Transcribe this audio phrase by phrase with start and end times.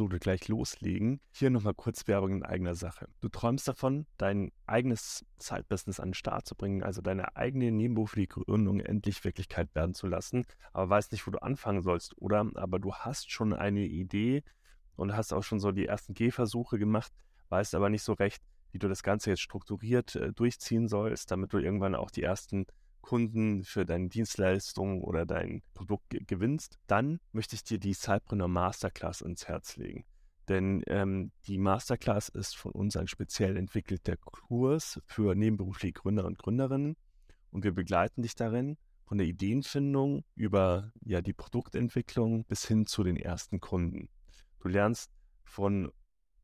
[0.00, 3.06] Episode gleich loslegen, hier nochmal kurz Werbung in eigener Sache.
[3.20, 8.28] Du träumst davon, dein eigenes Zeitbusiness an den Start zu bringen, also deine eigene nebenberufliche
[8.28, 12.50] Gründung endlich Wirklichkeit werden zu lassen, aber weißt nicht, wo du anfangen sollst, oder?
[12.54, 14.42] Aber du hast schon eine Idee
[14.96, 17.12] und hast auch schon so die ersten Gehversuche gemacht,
[17.50, 18.42] weißt aber nicht so recht,
[18.72, 22.64] wie du das Ganze jetzt strukturiert äh, durchziehen sollst, damit du irgendwann auch die ersten
[23.00, 29.20] Kunden für deine Dienstleistung oder dein Produkt gewinnst, dann möchte ich dir die Cypreneur Masterclass
[29.20, 30.04] ins Herz legen.
[30.48, 36.38] Denn ähm, die Masterclass ist von uns ein speziell entwickelter Kurs für nebenberufliche Gründer und
[36.38, 36.96] Gründerinnen.
[37.50, 43.04] Und wir begleiten dich darin von der Ideenfindung über ja, die Produktentwicklung bis hin zu
[43.04, 44.08] den ersten Kunden.
[44.60, 45.10] Du lernst
[45.44, 45.92] von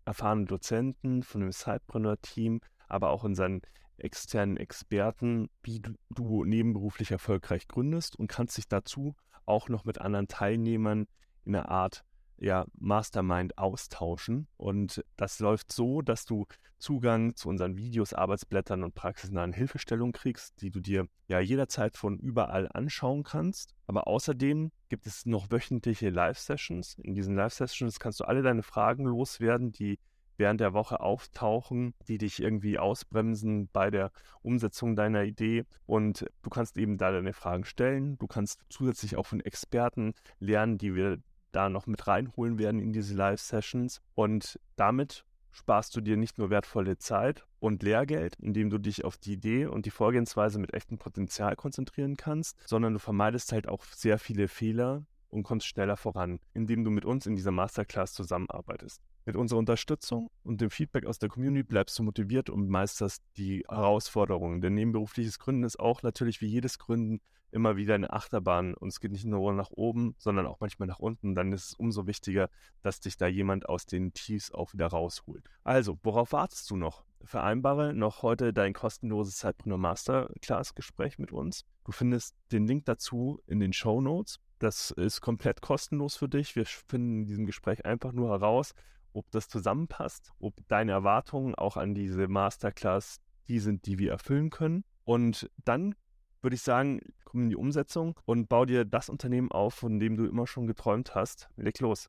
[0.05, 3.61] erfahrenen Dozenten, von dem Cypreneur-Team, aber auch unseren
[3.99, 9.15] externen Experten, wie du, du nebenberuflich erfolgreich gründest und kannst dich dazu
[9.45, 11.07] auch noch mit anderen Teilnehmern
[11.45, 12.05] in einer Art
[12.39, 14.47] ja, Mastermind austauschen.
[14.57, 16.47] Und das läuft so, dass du
[16.79, 22.19] Zugang zu unseren Videos, Arbeitsblättern und praxisnahen Hilfestellungen kriegst, die du dir ja jederzeit von
[22.19, 23.75] überall anschauen kannst.
[23.87, 26.99] Aber außerdem gibt es noch wöchentliche Live-Sessions.
[27.03, 29.99] In diesen Live-Sessions kannst du alle deine Fragen loswerden, die
[30.37, 34.11] während der Woche auftauchen, die dich irgendwie ausbremsen bei der
[34.43, 35.65] Umsetzung deiner Idee.
[35.87, 38.19] Und du kannst eben da deine Fragen stellen.
[38.19, 41.19] Du kannst zusätzlich auch von Experten lernen, die wir
[41.53, 44.03] da noch mit reinholen werden in diese Live-Sessions.
[44.15, 45.25] Und damit
[45.57, 49.67] sparst du dir nicht nur wertvolle Zeit und Lehrgeld, indem du dich auf die Idee
[49.67, 54.49] und die Vorgehensweise mit echtem Potenzial konzentrieren kannst, sondern du vermeidest halt auch sehr viele
[54.49, 59.03] Fehler und kommst schneller voran, indem du mit uns in dieser Masterclass zusammenarbeitest.
[59.27, 63.63] Mit unserer Unterstützung und dem Feedback aus der Community bleibst du motiviert und meisterst die
[63.69, 64.63] Herausforderungen.
[64.63, 67.21] Denn nebenberufliches Gründen ist auch natürlich wie jedes Gründen
[67.53, 70.99] immer wieder eine Achterbahn und es geht nicht nur nach oben, sondern auch manchmal nach
[70.99, 71.35] unten.
[71.35, 72.49] Dann ist es umso wichtiger,
[72.83, 75.45] dass dich da jemand aus den Tiefs auch wieder rausholt.
[75.65, 77.05] Also, worauf wartest du noch?
[77.25, 81.65] Vereinbare noch heute dein kostenloses Zeitpreneur Masterclass Gespräch mit uns.
[81.85, 84.41] Du findest den Link dazu in den Show Notes.
[84.59, 86.57] Das ist komplett kostenlos für dich.
[86.57, 88.73] Wir finden in diesem Gespräch einfach nur heraus,
[89.13, 94.49] ob das zusammenpasst, ob deine Erwartungen auch an diese Masterclass die sind, die wir erfüllen
[94.49, 94.85] können.
[95.05, 95.95] Und dann
[96.41, 100.17] würde ich sagen, komm in die Umsetzung und bau dir das Unternehmen auf, von dem
[100.17, 101.49] du immer schon geträumt hast.
[101.57, 102.09] Leg los.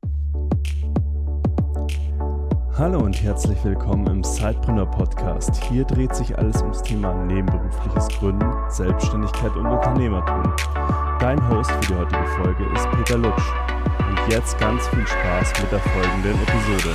[2.72, 5.62] Hallo und herzlich willkommen im Sidepreneur Podcast.
[5.64, 10.97] Hier dreht sich alles ums Thema nebenberufliches Gründen, Selbstständigkeit und Unternehmertum.
[11.20, 13.42] Dein Host für die heutige Folge ist Peter Lutsch.
[13.98, 16.94] Und jetzt ganz viel Spaß mit der folgenden Episode.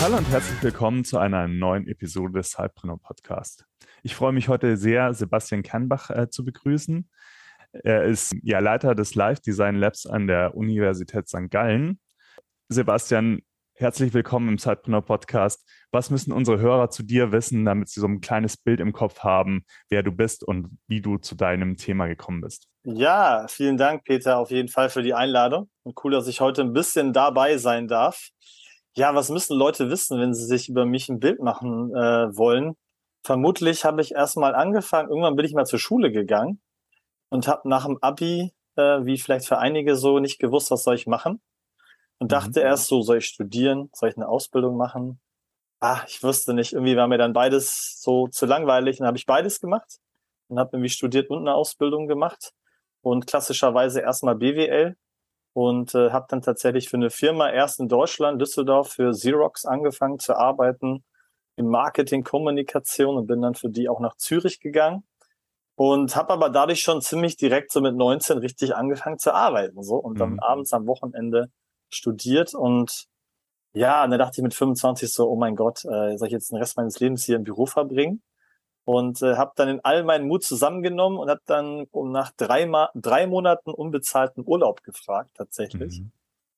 [0.00, 3.66] Hallo und herzlich willkommen zu einer neuen Episode des Cypreneur Podcast.
[4.04, 7.10] Ich freue mich heute sehr, Sebastian Kernbach äh, zu begrüßen.
[7.72, 11.50] Er ist ja Leiter des Live Design Labs an der Universität St.
[11.50, 11.98] Gallen.
[12.68, 13.40] Sebastian,
[13.78, 15.68] Herzlich willkommen im Zeitpreneur Podcast.
[15.90, 19.18] Was müssen unsere Hörer zu dir wissen, damit sie so ein kleines Bild im Kopf
[19.18, 22.68] haben, wer du bist und wie du zu deinem Thema gekommen bist?
[22.84, 25.68] Ja, vielen Dank, Peter, auf jeden Fall für die Einladung.
[25.82, 28.30] Und cool, dass ich heute ein bisschen dabei sein darf.
[28.96, 32.76] Ja, was müssen Leute wissen, wenn sie sich über mich ein Bild machen äh, wollen?
[33.24, 36.62] Vermutlich habe ich erstmal angefangen, irgendwann bin ich mal zur Schule gegangen
[37.28, 40.94] und habe nach dem Abi, äh, wie vielleicht für einige so, nicht gewusst, was soll
[40.94, 41.42] ich machen
[42.18, 42.66] und dachte mhm.
[42.66, 45.20] erst so, soll ich studieren, soll ich eine Ausbildung machen?
[45.80, 49.26] Ah, ich wusste nicht, irgendwie war mir dann beides so zu langweilig und habe ich
[49.26, 49.98] beides gemacht
[50.48, 52.52] und habe irgendwie studiert und eine Ausbildung gemacht
[53.02, 54.96] und klassischerweise erstmal BWL
[55.52, 60.18] und äh, habe dann tatsächlich für eine Firma erst in Deutschland, Düsseldorf, für Xerox angefangen
[60.18, 61.04] zu arbeiten
[61.56, 65.04] im Marketing, Kommunikation und bin dann für die auch nach Zürich gegangen
[65.74, 69.96] und habe aber dadurch schon ziemlich direkt so mit 19 richtig angefangen zu arbeiten so
[69.96, 70.40] und dann mhm.
[70.40, 71.50] abends am Wochenende
[71.88, 73.06] studiert und
[73.76, 76.50] ja, und dann dachte ich mit 25 so, oh mein Gott, äh, soll ich jetzt
[76.50, 78.22] den Rest meines Lebens hier im Büro verbringen?
[78.84, 82.64] Und äh, habe dann in all meinen Mut zusammengenommen und habe dann um nach drei,
[82.64, 86.12] Ma drei Monaten unbezahlten Urlaub gefragt, tatsächlich, mhm.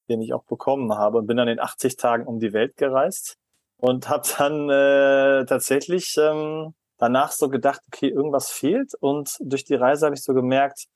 [0.08, 3.36] den ich auch bekommen habe und bin dann in 80 Tagen um die Welt gereist
[3.78, 9.74] und habe dann äh, tatsächlich ähm, danach so gedacht, okay, irgendwas fehlt und durch die
[9.74, 10.86] Reise habe ich so gemerkt,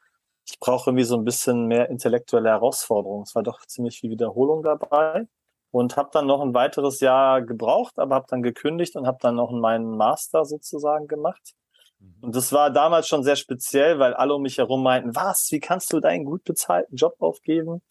[0.46, 3.22] ich brauche irgendwie so ein bisschen mehr intellektuelle Herausforderung.
[3.22, 5.26] Es war doch ziemlich viel Wiederholung dabei
[5.70, 9.36] und habe dann noch ein weiteres Jahr gebraucht, aber habe dann gekündigt und habe dann
[9.36, 11.54] noch meinen Master sozusagen gemacht.
[11.98, 12.14] Mhm.
[12.20, 15.60] Und das war damals schon sehr speziell, weil alle um mich herum meinten, was, wie
[15.60, 17.82] kannst du deinen gut bezahlten Job aufgeben?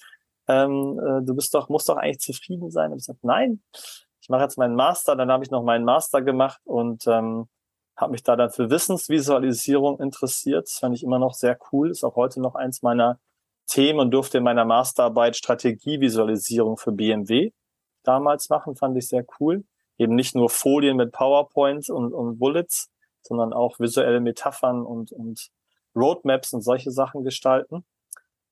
[0.48, 2.92] Ähm, äh, du bist doch, musst doch eigentlich zufrieden sein.
[2.92, 3.62] Und ich sagte, nein,
[4.22, 7.48] ich mache jetzt meinen Master, dann habe ich noch meinen Master gemacht und ähm,
[8.02, 10.66] habe mich da dann für Wissensvisualisierung interessiert.
[10.66, 11.92] Das fand ich immer noch sehr cool.
[11.92, 13.20] Ist auch heute noch eins meiner
[13.68, 17.52] Themen und durfte in meiner Masterarbeit Strategievisualisierung für BMW
[18.04, 18.76] damals machen.
[18.76, 19.64] Fand ich sehr cool.
[19.98, 22.90] Eben nicht nur Folien mit PowerPoint und, und Bullets,
[23.22, 25.50] sondern auch visuelle Metaphern und, und
[25.96, 27.86] Roadmaps und solche Sachen gestalten.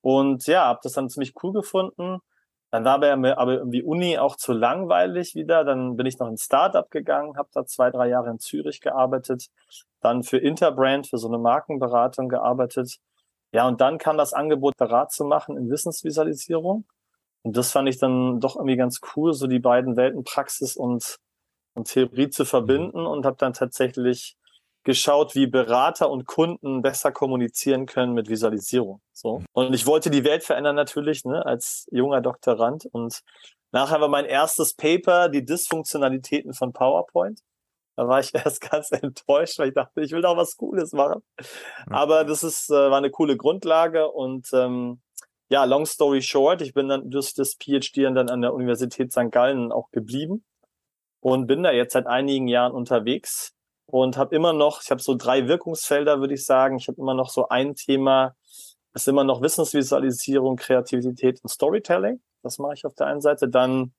[0.02, 2.19] Und ja, habe das dann ziemlich cool gefunden.
[2.71, 5.63] Dann war mir aber irgendwie Uni auch zu langweilig wieder.
[5.63, 9.48] Dann bin ich noch ins Startup gegangen, habe da zwei, drei Jahre in Zürich gearbeitet,
[10.01, 13.00] dann für Interbrand, für so eine Markenberatung gearbeitet.
[13.51, 16.86] Ja, und dann kam das Angebot, Rat zu machen in Wissensvisualisierung.
[17.42, 21.18] Und das fand ich dann doch irgendwie ganz cool, so die beiden Welten Praxis und,
[21.74, 24.38] und Theorie zu verbinden und habe dann tatsächlich
[24.84, 29.02] geschaut, wie Berater und Kunden besser kommunizieren können mit Visualisierung.
[29.14, 29.42] So.
[29.54, 32.86] Und ich wollte die Welt verändern natürlich, ne, als junger Doktorand.
[32.86, 33.22] Und
[33.72, 37.42] nachher war mein erstes Paper die Dysfunktionalitäten von PowerPoint.
[37.96, 41.22] Da war ich erst ganz enttäuscht, weil ich dachte, ich will doch was Cooles machen.
[41.88, 45.02] Aber das ist, äh, war eine coole Grundlage und ähm,
[45.50, 49.31] ja, long story short, ich bin dann durch das PhD dann an der Universität St.
[49.31, 50.46] Gallen auch geblieben
[51.22, 53.54] und bin da jetzt seit einigen Jahren unterwegs
[53.91, 56.77] und habe immer noch, ich habe so drei Wirkungsfelder, würde ich sagen.
[56.77, 58.36] Ich habe immer noch so ein Thema,
[58.94, 62.21] ist immer noch Wissensvisualisierung, Kreativität und Storytelling.
[62.44, 63.50] Das mache ich auf der einen Seite.
[63.50, 63.94] Dann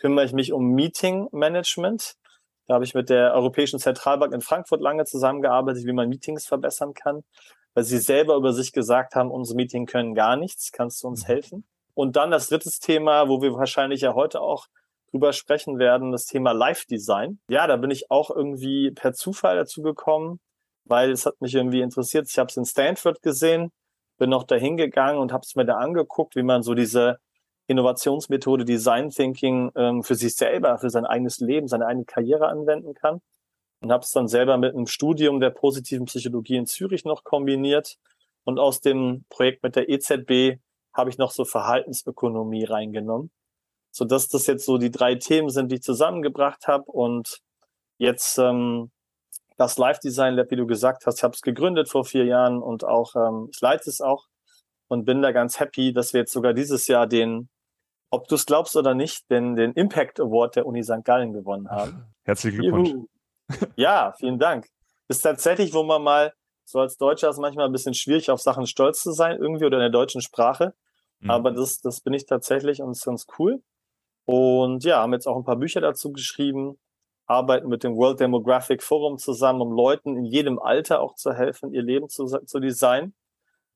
[0.00, 2.14] kümmere ich mich um Meeting Management.
[2.66, 6.92] Da habe ich mit der Europäischen Zentralbank in Frankfurt lange zusammengearbeitet, wie man Meetings verbessern
[6.92, 7.22] kann,
[7.74, 11.22] weil sie selber über sich gesagt haben, unsere Meetings können gar nichts, kannst du uns
[11.22, 11.26] mhm.
[11.26, 11.68] helfen?
[11.94, 14.66] Und dann das dritte Thema, wo wir wahrscheinlich ja heute auch
[15.10, 17.38] drüber sprechen werden, das Thema Live-Design.
[17.50, 20.40] Ja, da bin ich auch irgendwie per Zufall dazu gekommen,
[20.84, 22.28] weil es hat mich irgendwie interessiert.
[22.30, 23.70] Ich habe es in Stanford gesehen,
[24.18, 27.18] bin noch dahin gegangen und habe es mir da angeguckt, wie man so diese
[27.66, 32.94] Innovationsmethode Design Thinking ähm, für sich selber, für sein eigenes Leben, seine eigene Karriere anwenden
[32.94, 33.20] kann.
[33.80, 37.96] Und habe es dann selber mit einem Studium der positiven Psychologie in Zürich noch kombiniert.
[38.44, 40.58] Und aus dem Projekt mit der EZB
[40.94, 43.30] habe ich noch so Verhaltensökonomie reingenommen
[43.90, 47.40] so dass das jetzt so die drei Themen sind, die ich zusammengebracht habe und
[47.98, 48.90] jetzt ähm,
[49.56, 52.62] das Live Design Lab, wie du gesagt hast, ich habe es gegründet vor vier Jahren
[52.62, 54.26] und auch ähm, ich leite es auch
[54.86, 57.48] und bin da ganz happy, dass wir jetzt sogar dieses Jahr den,
[58.10, 61.04] ob du es glaubst oder nicht, den, den Impact Award der Uni St.
[61.04, 62.06] Gallen gewonnen haben.
[62.24, 62.90] Herzlichen Glückwunsch.
[62.90, 63.06] Juhu.
[63.76, 64.68] Ja, vielen Dank.
[65.08, 66.34] Ist tatsächlich, wo man mal
[66.64, 69.78] so als Deutscher ist manchmal ein bisschen schwierig, auf Sachen stolz zu sein, irgendwie oder
[69.78, 70.74] in der deutschen Sprache.
[71.20, 71.30] Mhm.
[71.30, 73.62] Aber das, das bin ich tatsächlich und ist ganz cool.
[74.28, 76.78] Und ja, haben jetzt auch ein paar Bücher dazu geschrieben,
[77.26, 81.72] arbeiten mit dem World Demographic Forum zusammen, um Leuten in jedem Alter auch zu helfen,
[81.72, 83.14] ihr Leben zu, zu designen.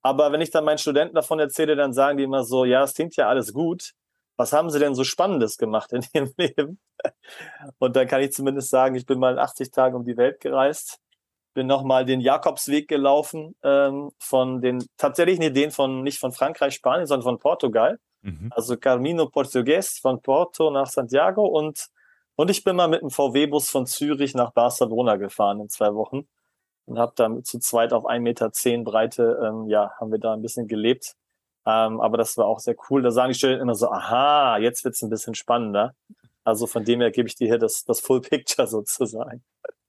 [0.03, 2.93] Aber wenn ich dann meinen Studenten davon erzähle, dann sagen die immer so, ja, es
[2.93, 3.93] klingt ja alles gut.
[4.37, 6.79] Was haben sie denn so Spannendes gemacht in ihrem Leben?
[7.79, 10.99] Und dann kann ich zumindest sagen, ich bin mal 80 Tage um die Welt gereist,
[11.55, 17.07] bin nochmal den Jakobsweg gelaufen, ähm, von den tatsächlichen Ideen von, nicht von Frankreich, Spanien,
[17.07, 17.99] sondern von Portugal.
[18.23, 18.51] Mhm.
[18.55, 21.89] Also Carmino Portugues von Porto nach Santiago und,
[22.37, 26.27] und ich bin mal mit dem VW-Bus von Zürich nach Barcelona gefahren in zwei Wochen
[26.87, 30.33] und habe da zu zweit auf 1,10 Meter zehn Breite, ähm, ja, haben wir da
[30.33, 31.15] ein bisschen gelebt.
[31.65, 33.03] Ähm, aber das war auch sehr cool.
[33.03, 35.95] Da sagen die Studenten immer so, aha, jetzt wird's ein bisschen spannender.
[36.45, 39.45] Also von dem her gebe ich dir hier das, das Full Picture sozusagen.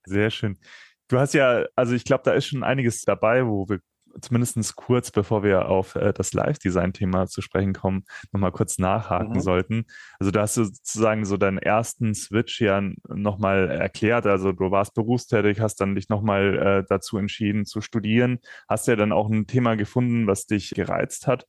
[0.05, 0.59] Sehr schön.
[1.07, 3.79] Du hast ja, also ich glaube, da ist schon einiges dabei, wo wir
[4.21, 9.41] zumindest kurz, bevor wir auf äh, das Live-Design-Thema zu sprechen kommen, nochmal kurz nachhaken mhm.
[9.41, 9.85] sollten.
[10.19, 14.25] Also da hast du sozusagen so deinen ersten Switch ja nochmal erklärt.
[14.25, 18.95] Also du warst berufstätig, hast dann dich nochmal äh, dazu entschieden zu studieren, hast ja
[18.95, 21.47] dann auch ein Thema gefunden, was dich gereizt hat.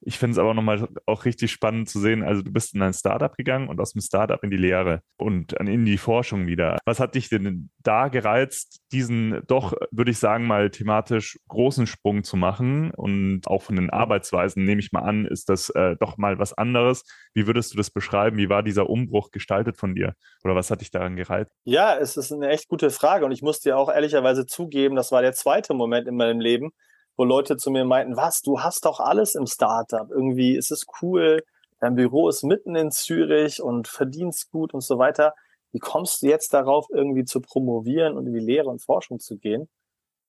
[0.00, 2.22] Ich finde es aber nochmal auch richtig spannend zu sehen.
[2.22, 5.52] Also du bist in ein Startup gegangen und aus dem Startup in die Lehre und
[5.54, 6.78] in die Forschung wieder.
[6.84, 12.24] Was hat dich denn da gereizt, diesen doch, würde ich sagen, mal thematisch großen Sprung
[12.24, 12.90] zu machen?
[12.92, 16.52] Und auch von den Arbeitsweisen, nehme ich mal an, ist das äh, doch mal was
[16.52, 17.04] anderes.
[17.34, 18.36] Wie würdest du das beschreiben?
[18.36, 20.14] Wie war dieser Umbruch gestaltet von dir?
[20.44, 21.50] Oder was hat dich daran gereizt?
[21.64, 23.24] Ja, es ist eine echt gute Frage.
[23.24, 26.70] Und ich muss dir auch ehrlicherweise zugeben, das war der zweite Moment in meinem Leben,
[27.16, 30.10] wo Leute zu mir meinten, was, du hast doch alles im Startup.
[30.10, 31.42] Irgendwie ist es cool,
[31.80, 35.34] dein Büro ist mitten in Zürich und verdienst gut und so weiter.
[35.72, 39.36] Wie kommst du jetzt darauf, irgendwie zu promovieren und in die Lehre und Forschung zu
[39.38, 39.68] gehen?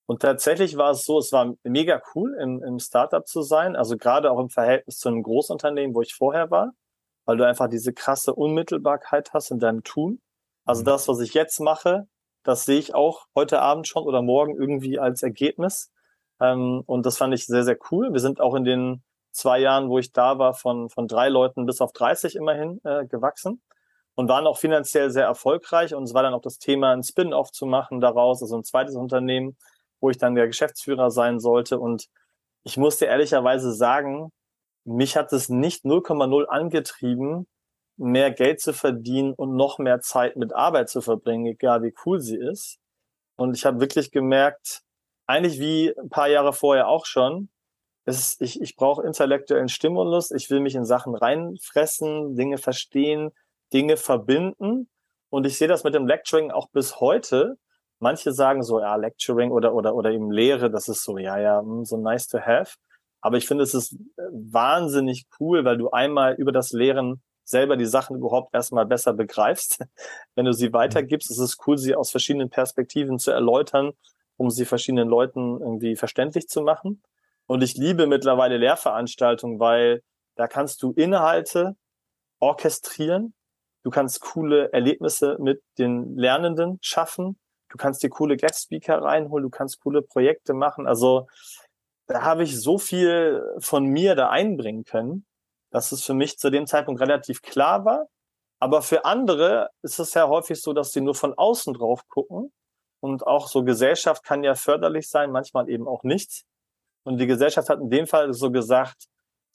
[0.08, 3.98] Und tatsächlich war es so, es war mega cool, im, im Startup zu sein, also
[3.98, 6.72] gerade auch im Verhältnis zu einem Großunternehmen, wo ich vorher war,
[7.25, 10.22] weil du einfach diese krasse Unmittelbarkeit hast in deinem Tun.
[10.65, 10.86] Also mhm.
[10.86, 12.08] das, was ich jetzt mache,
[12.44, 15.91] das sehe ich auch heute Abend schon oder morgen irgendwie als Ergebnis.
[16.41, 18.13] Ähm, und das fand ich sehr, sehr cool.
[18.13, 21.65] Wir sind auch in den zwei Jahren, wo ich da war, von, von drei Leuten
[21.65, 23.62] bis auf 30 immerhin äh, gewachsen.
[24.15, 25.94] und waren auch finanziell sehr erfolgreich.
[25.94, 28.96] Und es war dann auch das Thema, ein Spin-off zu machen daraus, also ein zweites
[28.96, 29.58] Unternehmen,
[30.01, 31.79] wo ich dann der Geschäftsführer sein sollte.
[31.79, 32.08] Und
[32.63, 34.32] ich musste ehrlicherweise sagen,
[34.86, 37.48] mich hat es nicht 0,0 angetrieben,
[37.98, 42.20] mehr Geld zu verdienen und noch mehr Zeit mit Arbeit zu verbringen, egal wie cool
[42.20, 42.79] sie ist.
[43.38, 44.82] Und ich habe wirklich gemerkt,
[45.27, 47.50] eigentlich wie ein paar Jahre vorher auch schon,
[48.05, 53.31] ist, ich, ich brauche intellektuellen Stimulus, ich will mich in Sachen reinfressen, Dinge verstehen,
[53.74, 54.89] Dinge verbinden.
[55.29, 57.57] Und ich sehe das mit dem Lecturing auch bis heute.
[58.00, 61.60] Manche sagen so, ja, Lecturing oder, oder, oder eben Lehre, das ist so, ja, ja,
[61.60, 62.75] hm, so nice to have.
[63.19, 67.75] Aber ich finde, es ist äh, wahnsinnig cool, weil du einmal über das Lehren selber
[67.75, 69.84] die Sachen überhaupt erstmal besser begreifst.
[70.36, 73.91] Wenn du sie weitergibst, ist es cool, sie aus verschiedenen Perspektiven zu erläutern,
[74.38, 77.03] um sie verschiedenen Leuten irgendwie verständlich zu machen.
[77.48, 80.03] Und ich liebe mittlerweile Lehrveranstaltungen, weil
[80.36, 81.75] da kannst du Inhalte
[82.39, 83.34] orchestrieren.
[83.84, 87.39] Du kannst coole Erlebnisse mit den Lernenden schaffen.
[87.70, 89.44] Du kannst dir coole Guest-Speaker reinholen.
[89.44, 90.88] Du kannst coole Projekte machen.
[90.88, 91.27] Also
[92.08, 95.25] da habe ich so viel von mir da einbringen können,
[95.72, 98.08] dass es für mich zu dem Zeitpunkt relativ klar war.
[98.60, 102.51] Aber für andere ist es ja häufig so, dass sie nur von außen drauf gucken.
[102.99, 106.43] Und auch so Gesellschaft kann ja förderlich sein, manchmal eben auch nicht.
[107.03, 109.05] Und die Gesellschaft hat in dem Fall so gesagt,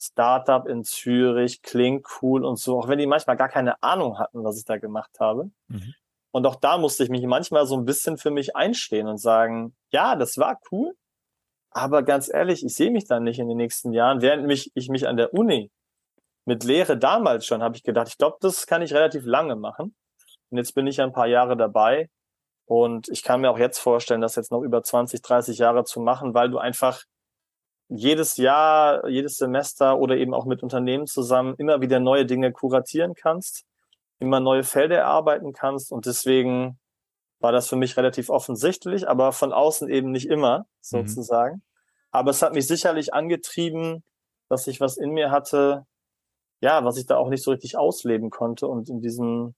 [0.01, 4.43] Startup in Zürich klingt cool und so, auch wenn die manchmal gar keine Ahnung hatten,
[4.43, 5.51] was ich da gemacht habe.
[5.67, 5.93] Mhm.
[6.31, 9.75] Und auch da musste ich mich manchmal so ein bisschen für mich einstehen und sagen,
[9.91, 10.93] ja, das war cool,
[11.73, 14.21] aber ganz ehrlich, ich sehe mich dann nicht in den nächsten Jahren.
[14.21, 15.71] Während mich, ich mich an der Uni
[16.45, 19.95] mit Lehre damals schon, habe ich gedacht, ich glaube, das kann ich relativ lange machen.
[20.49, 22.09] Und jetzt bin ich ein paar Jahre dabei.
[22.65, 25.99] Und ich kann mir auch jetzt vorstellen, das jetzt noch über 20, 30 Jahre zu
[25.99, 27.03] machen, weil du einfach
[27.89, 33.13] jedes Jahr, jedes Semester oder eben auch mit Unternehmen zusammen immer wieder neue Dinge kuratieren
[33.13, 33.65] kannst,
[34.19, 35.91] immer neue Felder erarbeiten kannst.
[35.91, 36.79] Und deswegen
[37.39, 40.63] war das für mich relativ offensichtlich, aber von außen eben nicht immer mhm.
[40.79, 41.55] sozusagen.
[41.55, 41.61] Mhm.
[42.11, 44.03] Aber es hat mich sicherlich angetrieben,
[44.49, 45.85] dass ich was in mir hatte,
[46.61, 48.67] ja, was ich da auch nicht so richtig ausleben konnte.
[48.67, 49.55] Und in diesem,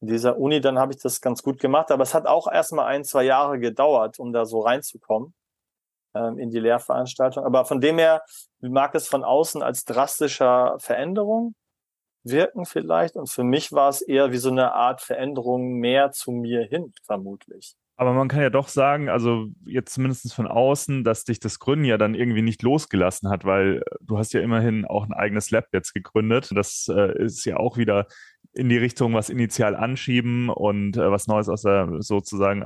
[0.00, 1.90] in dieser Uni, dann habe ich das ganz gut gemacht.
[1.90, 5.34] Aber es hat auch erstmal ein, zwei Jahre gedauert, um da so reinzukommen
[6.14, 7.44] ähm, in die Lehrveranstaltung.
[7.44, 8.22] Aber von dem her
[8.60, 11.54] mag es von außen als drastischer Veränderung
[12.22, 13.16] wirken vielleicht.
[13.16, 16.92] Und für mich war es eher wie so eine Art Veränderung mehr zu mir hin,
[17.04, 17.76] vermutlich.
[17.96, 21.84] Aber man kann ja doch sagen, also jetzt zumindest von außen, dass dich das Gründen
[21.84, 25.66] ja dann irgendwie nicht losgelassen hat, weil du hast ja immerhin auch ein eigenes Lab
[25.74, 26.50] jetzt gegründet.
[26.54, 28.06] Das äh, ist ja auch wieder
[28.52, 32.62] in die Richtung was initial anschieben und äh, was Neues aus der sozusagen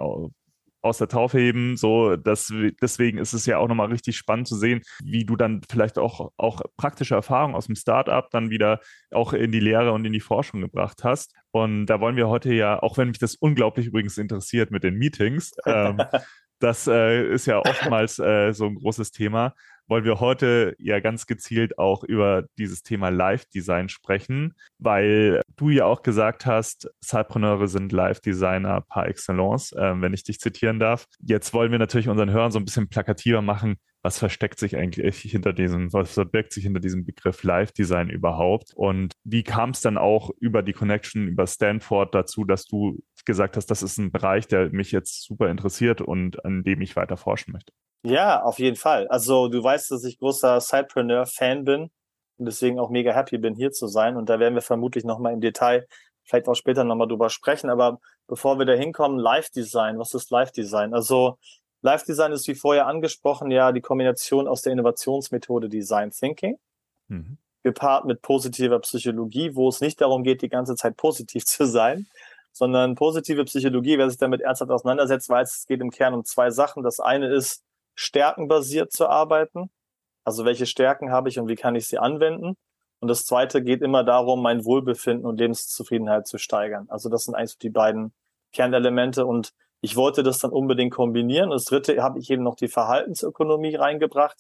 [0.85, 1.76] aus der Taufe heben.
[1.76, 5.62] So, das, deswegen ist es ja auch nochmal richtig spannend zu sehen, wie du dann
[5.69, 10.05] vielleicht auch, auch praktische Erfahrungen aus dem Startup dann wieder auch in die Lehre und
[10.05, 11.35] in die Forschung gebracht hast.
[11.53, 14.97] Und da wollen wir heute ja, auch wenn mich das unglaublich übrigens interessiert mit den
[14.97, 15.99] Meetings, ähm,
[16.61, 19.55] das äh, ist ja oftmals äh, so ein großes Thema
[19.88, 25.85] wollen wir heute ja ganz gezielt auch über dieses Thema Live-Design sprechen, weil du ja
[25.85, 31.07] auch gesagt hast, Cypreneure sind Live-Designer par excellence, äh, wenn ich dich zitieren darf.
[31.21, 35.23] Jetzt wollen wir natürlich unseren Hörern so ein bisschen plakativer machen, was versteckt sich eigentlich
[35.23, 38.73] hinter diesem, was verbirgt sich hinter diesem Begriff Live-Design überhaupt?
[38.75, 43.57] Und wie kam es dann auch über die Connection, über Stanford dazu, dass du gesagt
[43.57, 47.17] hast, das ist ein Bereich, der mich jetzt super interessiert und an dem ich weiter
[47.17, 47.73] forschen möchte?
[48.04, 49.08] Ja, auf jeden Fall.
[49.08, 51.90] Also du weißt, dass ich großer Sidepreneur-Fan bin
[52.37, 54.16] und deswegen auch mega happy bin, hier zu sein.
[54.16, 55.87] Und da werden wir vermutlich nochmal im Detail,
[56.23, 57.70] vielleicht auch später nochmal drüber sprechen.
[57.70, 59.99] Aber bevor wir da hinkommen, Live-Design.
[59.99, 60.92] Was ist Live-Design?
[60.92, 61.38] Also
[61.80, 66.58] Live-Design ist wie vorher angesprochen ja die Kombination aus der Innovationsmethode Design Thinking,
[67.08, 67.38] mhm.
[67.62, 72.06] gepaart mit positiver Psychologie, wo es nicht darum geht, die ganze Zeit positiv zu sein,
[72.52, 76.50] sondern positive Psychologie, wer sich damit ernsthaft auseinandersetzt, weiß, es geht im Kern um zwei
[76.50, 76.82] Sachen.
[76.82, 77.62] Das eine ist,
[77.95, 79.71] stärkenbasiert zu arbeiten.
[80.25, 82.57] Also welche Stärken habe ich und wie kann ich sie anwenden?
[83.01, 86.87] Und das zweite geht immer darum, mein Wohlbefinden und Lebenszufriedenheit zu steigern.
[86.89, 88.15] Also das sind eigentlich die beiden
[88.53, 89.51] Kernelemente und
[89.83, 91.51] ich wollte das dann unbedingt kombinieren.
[91.51, 94.39] Das dritte habe ich eben noch die Verhaltensökonomie reingebracht.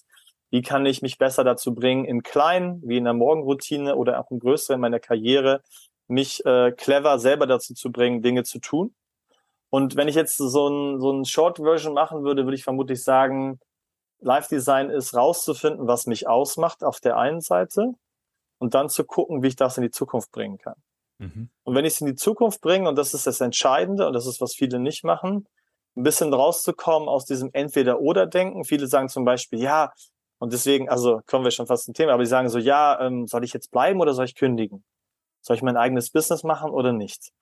[0.50, 4.30] Wie kann ich mich besser dazu bringen, im Kleinen, wie in der Morgenroutine oder auch
[4.30, 5.60] im Größeren meiner Karriere,
[6.06, 8.94] mich äh, clever selber dazu zu bringen, Dinge zu tun
[9.74, 13.58] und wenn ich jetzt so ein, so ein Short-Version machen würde, würde ich vermutlich sagen,
[14.20, 17.94] Live-Design ist rauszufinden, was mich ausmacht auf der einen Seite
[18.58, 20.76] und dann zu gucken, wie ich das in die Zukunft bringen kann.
[21.18, 21.48] Mhm.
[21.64, 24.28] Und wenn ich es in die Zukunft bringe, und das ist das Entscheidende, und das
[24.28, 25.48] ist, was viele nicht machen,
[25.96, 28.62] ein bisschen rauszukommen aus diesem Entweder-Oder-Denken.
[28.62, 29.92] Viele sagen zum Beispiel, ja,
[30.38, 33.26] und deswegen, also kommen wir schon fast zum Thema, aber die sagen so, ja, ähm,
[33.26, 34.84] soll ich jetzt bleiben oder soll ich kündigen?
[35.40, 37.32] Soll ich mein eigenes Business machen oder nicht?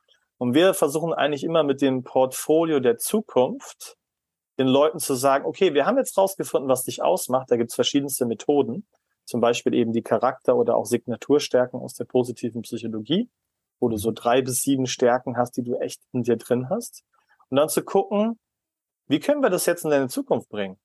[0.42, 3.96] Und wir versuchen eigentlich immer mit dem Portfolio der Zukunft
[4.58, 7.48] den Leuten zu sagen, okay, wir haben jetzt rausgefunden, was dich ausmacht.
[7.48, 8.84] Da gibt es verschiedenste Methoden,
[9.24, 13.30] zum Beispiel eben die Charakter- oder auch Signaturstärken aus der positiven Psychologie,
[13.78, 17.04] wo du so drei bis sieben Stärken hast, die du echt in dir drin hast.
[17.48, 18.36] Und dann zu gucken,
[19.06, 20.76] wie können wir das jetzt in deine Zukunft bringen?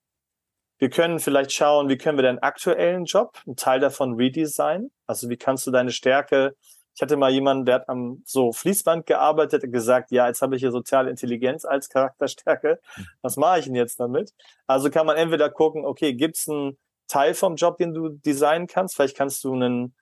[0.78, 4.92] Wir können vielleicht schauen, wie können wir deinen aktuellen Job, einen Teil davon redesign.
[5.08, 6.54] Also wie kannst du deine Stärke
[6.98, 10.56] ich hatte mal jemanden, der hat am so Fließband gearbeitet und gesagt, ja, jetzt habe
[10.56, 12.80] ich hier soziale Intelligenz als Charakterstärke.
[13.22, 14.34] Was mache ich denn jetzt damit?
[14.66, 16.76] Also kann man entweder gucken, okay, gibt es einen
[17.08, 18.96] Teil vom Job, den du designen kannst?
[18.96, 19.96] Vielleicht kannst du einen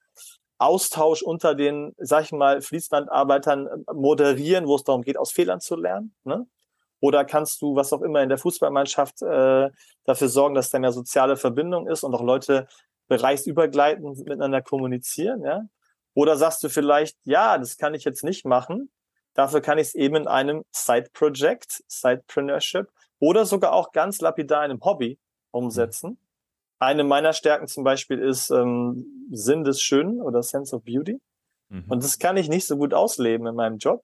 [0.57, 5.59] Austausch unter den, sag ich mal, Fließbandarbeitern äh, moderieren, wo es darum geht, aus Fehlern
[5.59, 6.15] zu lernen.
[6.23, 6.47] Ne?
[7.01, 9.69] Oder kannst du, was auch immer in der Fußballmannschaft, äh,
[10.05, 12.69] dafür sorgen, dass da mehr soziale Verbindung ist und auch Leute
[13.09, 15.65] bereichsübergleitend miteinander kommunizieren, ja?
[16.15, 18.89] Oder sagst du vielleicht, ja, das kann ich jetzt nicht machen.
[19.35, 22.87] Dafür kann ich es eben in einem Side-Project, Sidepreneurship
[23.19, 25.19] oder sogar auch ganz lapidar in einem Hobby
[25.51, 26.17] umsetzen.
[26.79, 31.19] Eine meiner Stärken zum Beispiel ist ähm, Sinn des Schönen oder Sense of Beauty.
[31.69, 31.85] Mhm.
[31.89, 34.03] Und das kann ich nicht so gut ausleben in meinem Job.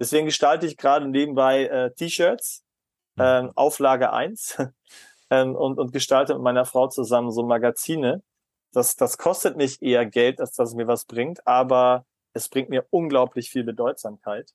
[0.00, 2.64] Deswegen gestalte ich gerade nebenbei äh, T-Shirts,
[3.18, 4.56] äh, Auflage 1
[5.30, 8.22] ähm, und, und gestalte mit meiner Frau zusammen so Magazine,
[8.72, 12.70] das, das kostet mich eher Geld, als dass es mir was bringt, aber es bringt
[12.70, 14.52] mir unglaublich viel Bedeutsamkeit.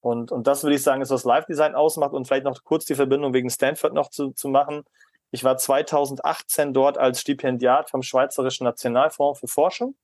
[0.00, 2.94] Und, und das würde ich sagen, ist, was Live-Design ausmacht und vielleicht noch kurz die
[2.94, 4.84] Verbindung wegen Stanford noch zu, zu machen.
[5.30, 9.94] Ich war 2018 dort als Stipendiat vom Schweizerischen Nationalfonds für Forschung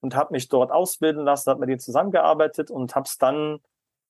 [0.00, 3.60] und habe mich dort ausbilden lassen, habe mit denen zusammengearbeitet und habe es dann,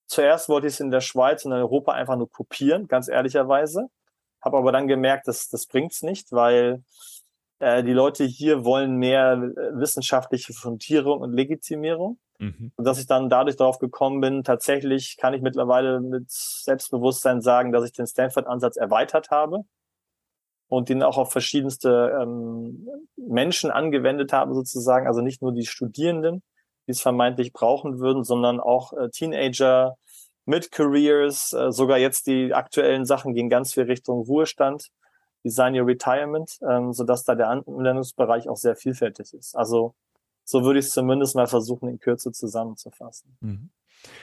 [0.07, 3.89] zuerst wollte ich es in der Schweiz und in Europa einfach nur kopieren, ganz ehrlicherweise.
[4.41, 6.83] Habe aber dann gemerkt, dass das bringt's nicht, weil
[7.59, 12.19] äh, die Leute hier wollen mehr äh, wissenschaftliche Fundierung und Legitimierung.
[12.39, 12.73] Mhm.
[12.77, 17.73] Und dass ich dann dadurch darauf gekommen bin, tatsächlich kann ich mittlerweile mit Selbstbewusstsein sagen,
[17.73, 19.65] dass ich den Stanford-Ansatz erweitert habe
[20.69, 25.07] und den auch auf verschiedenste ähm, Menschen angewendet habe, sozusagen.
[25.07, 26.43] Also nicht nur die Studierenden,
[26.87, 29.97] die es vermeintlich brauchen würden, sondern auch äh, Teenager
[30.45, 34.89] mit Careers, äh, sogar jetzt die aktuellen Sachen gehen ganz viel Richtung Ruhestand.
[35.45, 39.55] Design Your Retirement, ähm, sodass da der Anwendungsbereich auch sehr vielfältig ist.
[39.57, 39.95] Also
[40.45, 43.37] so würde ich es zumindest mal versuchen, in Kürze zusammenzufassen.
[43.41, 43.71] Mhm.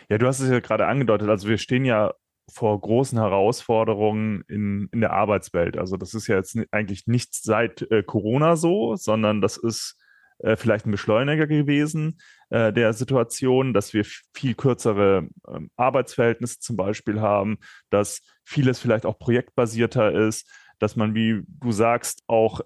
[0.10, 2.14] Ja, du hast es ja gerade angedeutet, also wir stehen ja
[2.52, 5.78] vor großen Herausforderungen in, in der Arbeitswelt.
[5.78, 9.98] Also das ist ja jetzt eigentlich nicht seit äh, Corona so, sondern das ist
[10.40, 16.76] äh, vielleicht ein Beschleuniger gewesen äh, der Situation, dass wir viel kürzere ähm, Arbeitsverhältnisse zum
[16.76, 17.58] Beispiel haben,
[17.90, 20.48] dass vieles vielleicht auch projektbasierter ist,
[20.80, 22.62] dass man, wie du sagst, auch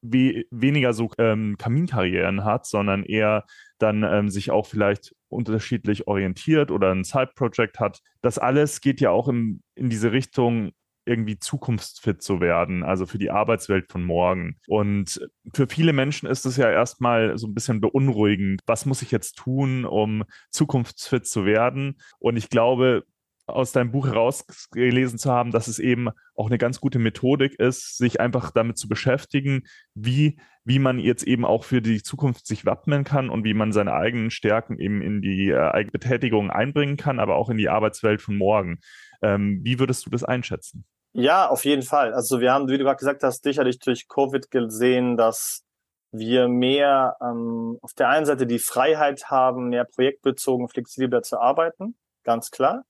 [0.00, 3.44] we weniger so ähm, Kaminkarrieren hat, sondern eher
[3.78, 8.00] dann ähm, sich auch vielleicht unterschiedlich orientiert oder ein Side-Project hat.
[8.22, 10.72] Das alles geht ja auch in, in diese Richtung,
[11.08, 14.56] irgendwie zukunftsfit zu werden, also für die Arbeitswelt von morgen.
[14.68, 18.60] Und für viele Menschen ist es ja erstmal so ein bisschen beunruhigend.
[18.66, 21.98] Was muss ich jetzt tun, um zukunftsfit zu werden?
[22.18, 23.04] Und ich glaube,
[23.48, 27.96] aus deinem Buch herausgelesen zu haben, dass es eben auch eine ganz gute Methodik ist,
[27.96, 32.66] sich einfach damit zu beschäftigen, wie, wie man jetzt eben auch für die Zukunft sich
[32.66, 36.96] wappnen kann und wie man seine eigenen Stärken eben in die äh, eigene Betätigung einbringen
[36.96, 38.80] kann, aber auch in die Arbeitswelt von morgen.
[39.22, 40.84] Ähm, wie würdest du das einschätzen?
[41.12, 42.12] Ja, auf jeden Fall.
[42.12, 45.64] Also wir haben, wie du gerade gesagt hast, sicherlich durch Covid gesehen, dass
[46.12, 51.96] wir mehr ähm, auf der einen Seite die Freiheit haben, mehr projektbezogen, flexibler zu arbeiten,
[52.24, 52.84] ganz klar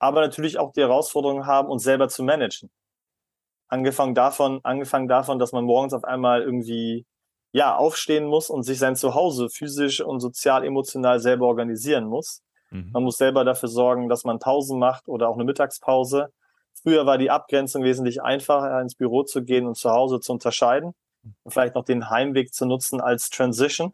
[0.00, 2.70] aber natürlich auch die Herausforderung haben, uns selber zu managen.
[3.68, 7.06] Angefangen davon, angefangen davon, dass man morgens auf einmal irgendwie
[7.52, 12.42] ja aufstehen muss und sich sein Zuhause physisch und sozial, emotional selber organisieren muss.
[12.70, 12.90] Mhm.
[12.92, 16.32] Man muss selber dafür sorgen, dass man Pausen macht oder auch eine Mittagspause.
[16.82, 20.94] Früher war die Abgrenzung wesentlich einfacher, ins Büro zu gehen und zu Hause zu unterscheiden
[21.42, 23.92] und vielleicht noch den Heimweg zu nutzen als Transition,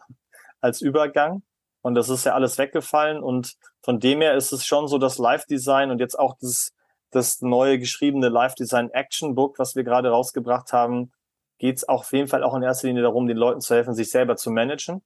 [0.61, 1.43] als Übergang.
[1.87, 3.23] Und das ist ja alles weggefallen.
[3.23, 6.73] Und von dem her ist es schon so, dass Live-Design und jetzt auch das,
[7.13, 11.13] das neue geschriebene Live-Design Action Book, was wir gerade rausgebracht haben,
[11.59, 14.11] geht es auf jeden Fall auch in erster Linie darum, den Leuten zu helfen, sich
[14.11, 15.05] selber zu managen.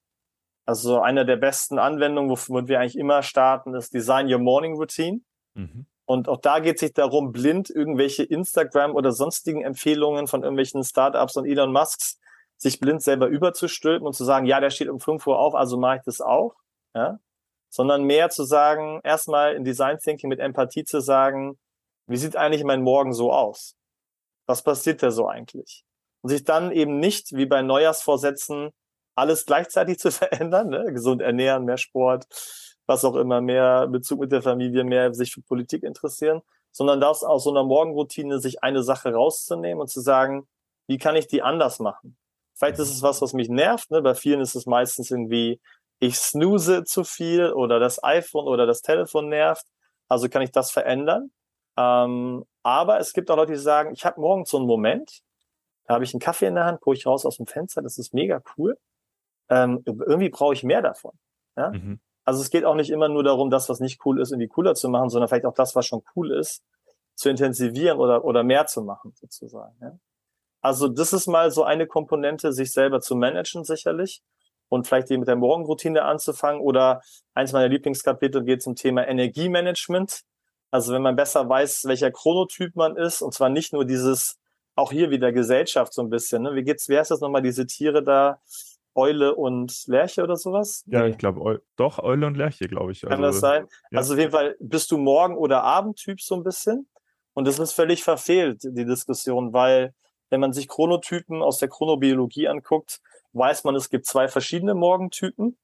[0.64, 5.21] Also eine der besten Anwendungen, womit wir eigentlich immer starten, ist Design Your Morning Routine.
[5.53, 5.85] Mhm.
[6.07, 10.83] Und auch da geht es sich darum, blind irgendwelche Instagram oder sonstigen Empfehlungen von irgendwelchen
[10.83, 12.19] Startups und Elon Musks
[12.57, 15.77] sich blind selber überzustülpen und zu sagen, ja, der steht um 5 Uhr auf, also
[15.77, 16.55] mache ich das auch
[16.94, 17.18] ja?
[17.70, 21.59] sondern mehr zu sagen, erstmal in Design Thinking mit Empathie zu sagen,
[22.07, 23.76] wie sieht eigentlich mein Morgen so aus?
[24.46, 25.85] Was passiert da so eigentlich?
[26.22, 28.70] Und sich dann eben nicht wie bei Neujahrsvorsätzen
[29.14, 30.92] alles gleichzeitig zu verändern, ne?
[30.92, 32.26] gesund ernähren, mehr Sport,
[32.87, 37.22] was auch immer, mehr Bezug mit der Familie, mehr sich für Politik interessieren, sondern das
[37.22, 40.48] aus so einer Morgenroutine sich eine Sache rauszunehmen und zu sagen,
[40.88, 42.16] wie kann ich die anders machen?
[42.55, 43.90] Vielleicht ist es was, was mich nervt.
[43.90, 44.03] Ne?
[44.03, 45.61] Bei vielen ist es meistens irgendwie,
[46.00, 49.66] ich snooze zu viel oder das iPhone oder das Telefon nervt.
[50.08, 51.30] Also kann ich das verändern.
[51.76, 55.20] Ähm, aber es gibt auch Leute, die sagen, ich habe morgens so einen Moment,
[55.84, 57.98] da habe ich einen Kaffee in der Hand, gucke ich raus aus dem Fenster, das
[57.98, 58.76] ist mega cool.
[59.48, 61.12] Ähm, irgendwie brauche ich mehr davon.
[61.56, 61.70] Ja?
[61.70, 62.00] Mhm.
[62.24, 64.74] Also es geht auch nicht immer nur darum, das, was nicht cool ist, irgendwie cooler
[64.74, 66.62] zu machen, sondern vielleicht auch das, was schon cool ist,
[67.14, 69.76] zu intensivieren oder, oder mehr zu machen, sozusagen.
[69.80, 69.98] Ja?
[70.62, 74.22] Also das ist mal so eine Komponente, sich selber zu managen, sicherlich.
[74.70, 76.62] Und vielleicht eben mit der Morgenroutine anzufangen.
[76.62, 77.02] Oder
[77.35, 80.22] eins meiner Lieblingskapitel geht zum Thema Energiemanagement.
[80.70, 84.38] Also wenn man besser weiß, welcher Chronotyp man ist, und zwar nicht nur dieses,
[84.76, 86.42] auch hier wieder Gesellschaft so ein bisschen.
[86.42, 86.54] Ne?
[86.54, 88.40] Wie geht's, wie heißt das nochmal, diese Tiere da?
[88.94, 90.85] Eule und Lerche oder sowas?
[90.87, 93.02] Ja, ich glaube, doch, Eule und Lerche, glaube ich.
[93.02, 93.68] Kann also, das sein?
[93.90, 93.98] Ja.
[93.98, 96.88] Also auf jeden Fall bist du Morgen- oder Abendtyp so ein bisschen.
[97.33, 99.94] Und das ist völlig verfehlt, die Diskussion, weil
[100.28, 103.00] wenn man sich Chronotypen aus der Chronobiologie anguckt,
[103.33, 105.59] weiß man, es gibt zwei verschiedene Morgentypen.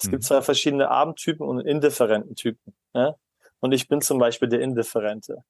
[0.00, 0.10] Es mhm.
[0.10, 2.74] gibt zwei verschiedene Abendtypen und indifferenten Typen.
[2.94, 3.14] Ja?
[3.60, 5.44] Und ich bin zum Beispiel der Indifferente.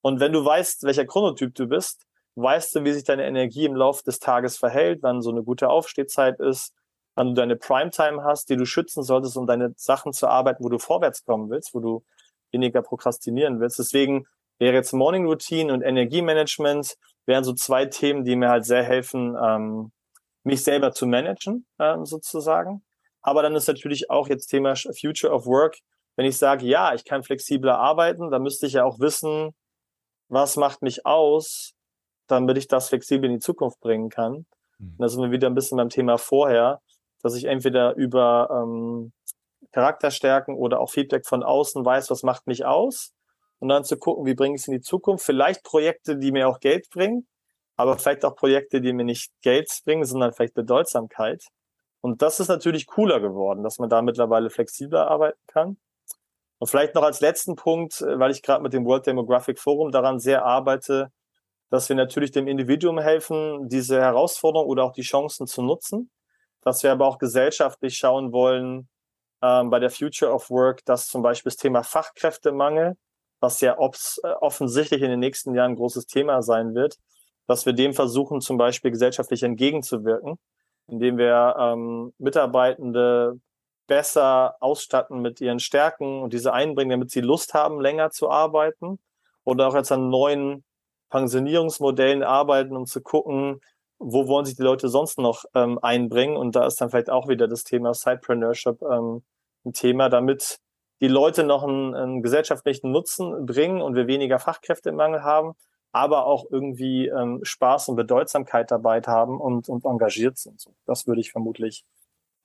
[0.00, 3.74] Und wenn du weißt, welcher Chronotyp du bist, weißt du, wie sich deine Energie im
[3.74, 6.72] Laufe des Tages verhält, wann so eine gute Aufstehzeit ist,
[7.14, 10.68] wann du deine Primetime hast, die du schützen solltest, um deine Sachen zu arbeiten, wo
[10.68, 12.04] du vorwärts kommen willst, wo du
[12.52, 13.78] weniger prokrastinieren willst.
[13.78, 14.26] Deswegen
[14.58, 19.36] wäre jetzt Morning Routine und Energiemanagement wären so zwei Themen, die mir halt sehr helfen,
[19.40, 19.92] ähm,
[20.48, 22.82] mich selber zu managen, ähm, sozusagen.
[23.20, 25.76] Aber dann ist natürlich auch jetzt Thema Future of Work.
[26.16, 29.54] Wenn ich sage, ja, ich kann flexibler arbeiten, dann müsste ich ja auch wissen,
[30.28, 31.74] was macht mich aus,
[32.26, 34.46] damit ich das flexibel in die Zukunft bringen kann.
[34.78, 34.92] Mhm.
[34.92, 36.80] Und da sind wir wieder ein bisschen beim Thema vorher,
[37.22, 39.12] dass ich entweder über ähm,
[39.72, 43.12] Charakterstärken oder auch Feedback von außen weiß, was macht mich aus.
[43.60, 45.24] Und dann zu gucken, wie bringe ich es in die Zukunft.
[45.24, 47.26] Vielleicht Projekte, die mir auch Geld bringen,
[47.78, 51.44] aber vielleicht auch Projekte, die mir nicht Geld bringen, sondern vielleicht Bedeutsamkeit.
[52.00, 55.78] Und das ist natürlich cooler geworden, dass man da mittlerweile flexibler arbeiten kann.
[56.58, 59.92] Und vielleicht noch als letzten Punkt, äh, weil ich gerade mit dem World Demographic Forum
[59.92, 61.12] daran sehr arbeite,
[61.70, 66.10] dass wir natürlich dem Individuum helfen, diese Herausforderung oder auch die Chancen zu nutzen,
[66.62, 68.88] dass wir aber auch gesellschaftlich schauen wollen
[69.40, 72.96] ähm, bei der Future of Work, dass zum Beispiel das Thema Fachkräftemangel,
[73.38, 76.96] was ja äh, offensichtlich in den nächsten Jahren ein großes Thema sein wird,
[77.48, 80.38] dass wir dem versuchen, zum Beispiel gesellschaftlich entgegenzuwirken,
[80.86, 83.40] indem wir ähm, Mitarbeitende
[83.88, 88.98] besser ausstatten mit ihren Stärken und diese einbringen, damit sie Lust haben, länger zu arbeiten
[89.44, 90.62] oder auch jetzt an neuen
[91.08, 93.60] Pensionierungsmodellen arbeiten, um zu gucken,
[93.98, 96.36] wo wollen sich die Leute sonst noch ähm, einbringen.
[96.36, 99.22] Und da ist dann vielleicht auch wieder das Thema Sidepreneurship ähm,
[99.64, 100.58] ein Thema, damit
[101.00, 105.54] die Leute noch einen, einen gesellschaftlichen Nutzen bringen und wir weniger Fachkräftemangel haben,
[105.92, 110.66] aber auch irgendwie ähm, Spaß und Bedeutsamkeit dabei haben und, und engagiert sind.
[110.86, 111.84] Das würde ich vermutlich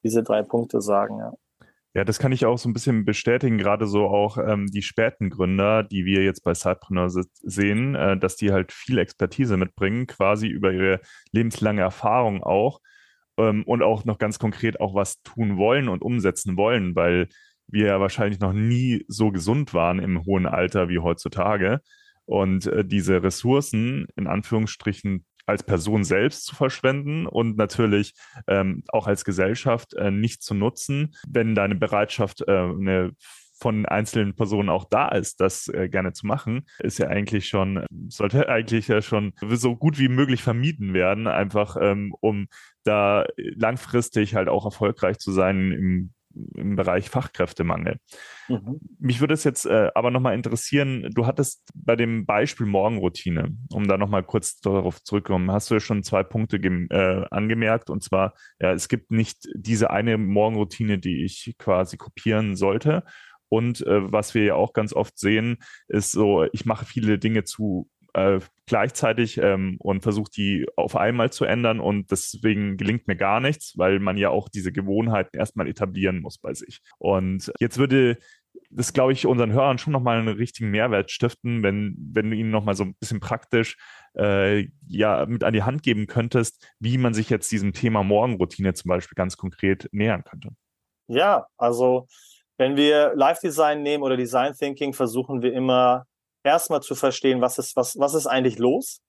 [0.03, 1.34] diese drei Punkte sagen, ja.
[1.95, 5.29] Ja, das kann ich auch so ein bisschen bestätigen, gerade so auch ähm, die späten
[5.29, 10.47] Gründer, die wir jetzt bei Sidepreneur sehen, äh, dass die halt viel Expertise mitbringen, quasi
[10.47, 11.01] über ihre
[11.32, 12.79] lebenslange Erfahrung auch
[13.38, 17.27] ähm, und auch noch ganz konkret auch was tun wollen und umsetzen wollen, weil
[17.67, 21.79] wir ja wahrscheinlich noch nie so gesund waren im hohen Alter wie heutzutage.
[22.25, 28.13] Und äh, diese Ressourcen in Anführungsstrichen als Person selbst zu verschwenden und natürlich
[28.47, 33.12] ähm, auch als Gesellschaft äh, nicht zu nutzen, wenn deine Bereitschaft äh, eine
[33.59, 37.86] von einzelnen Personen auch da ist, das äh, gerne zu machen, ist ja eigentlich schon,
[38.09, 42.47] sollte eigentlich ja schon so gut wie möglich vermieden werden, einfach ähm, um
[42.83, 46.13] da langfristig halt auch erfolgreich zu sein im
[46.56, 47.98] im Bereich Fachkräftemangel.
[48.48, 48.80] Mhm.
[49.00, 53.88] Mich würde es jetzt äh, aber nochmal interessieren, du hattest bei dem Beispiel Morgenroutine, um
[53.88, 58.34] da nochmal kurz darauf zurückzukommen, hast du ja schon zwei Punkte äh, angemerkt und zwar,
[58.60, 63.04] ja, es gibt nicht diese eine Morgenroutine, die ich quasi kopieren sollte.
[63.50, 67.43] Und äh, was wir ja auch ganz oft sehen, ist so, ich mache viele Dinge
[67.43, 73.15] zu äh, gleichzeitig ähm, und versucht die auf einmal zu ändern und deswegen gelingt mir
[73.15, 76.82] gar nichts, weil man ja auch diese Gewohnheiten erstmal etablieren muss bei sich.
[76.97, 78.17] Und jetzt würde
[78.69, 82.52] das, glaube ich, unseren Hörern schon nochmal einen richtigen Mehrwert stiften, wenn, wenn du ihnen
[82.52, 83.78] nochmal so ein bisschen praktisch
[84.17, 88.73] äh, ja mit an die Hand geben könntest, wie man sich jetzt diesem Thema Morgenroutine
[88.73, 90.49] zum Beispiel ganz konkret nähern könnte.
[91.08, 92.08] Ja, also
[92.58, 96.06] wenn wir Live-Design nehmen oder Design Thinking, versuchen wir immer
[96.43, 99.01] erstmal zu verstehen, was ist, was, was ist eigentlich los?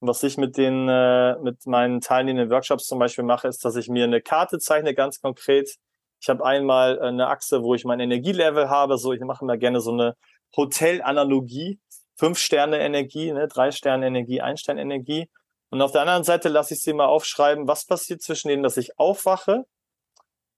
[0.00, 3.76] Und was ich mit den, äh, mit meinen teilnehmenden Workshops zum Beispiel mache, ist, dass
[3.76, 5.76] ich mir eine Karte zeichne, ganz konkret.
[6.22, 8.98] Ich habe einmal eine Achse, wo ich mein Energielevel habe.
[8.98, 10.14] So, ich mache immer gerne so eine
[10.56, 11.78] Hotelanalogie.
[12.16, 15.28] Fünf Sterne Energie, ne, drei Sterne Energie, ein Stern Energie.
[15.70, 18.76] Und auf der anderen Seite lasse ich sie mal aufschreiben, was passiert zwischen denen, dass
[18.76, 19.64] ich aufwache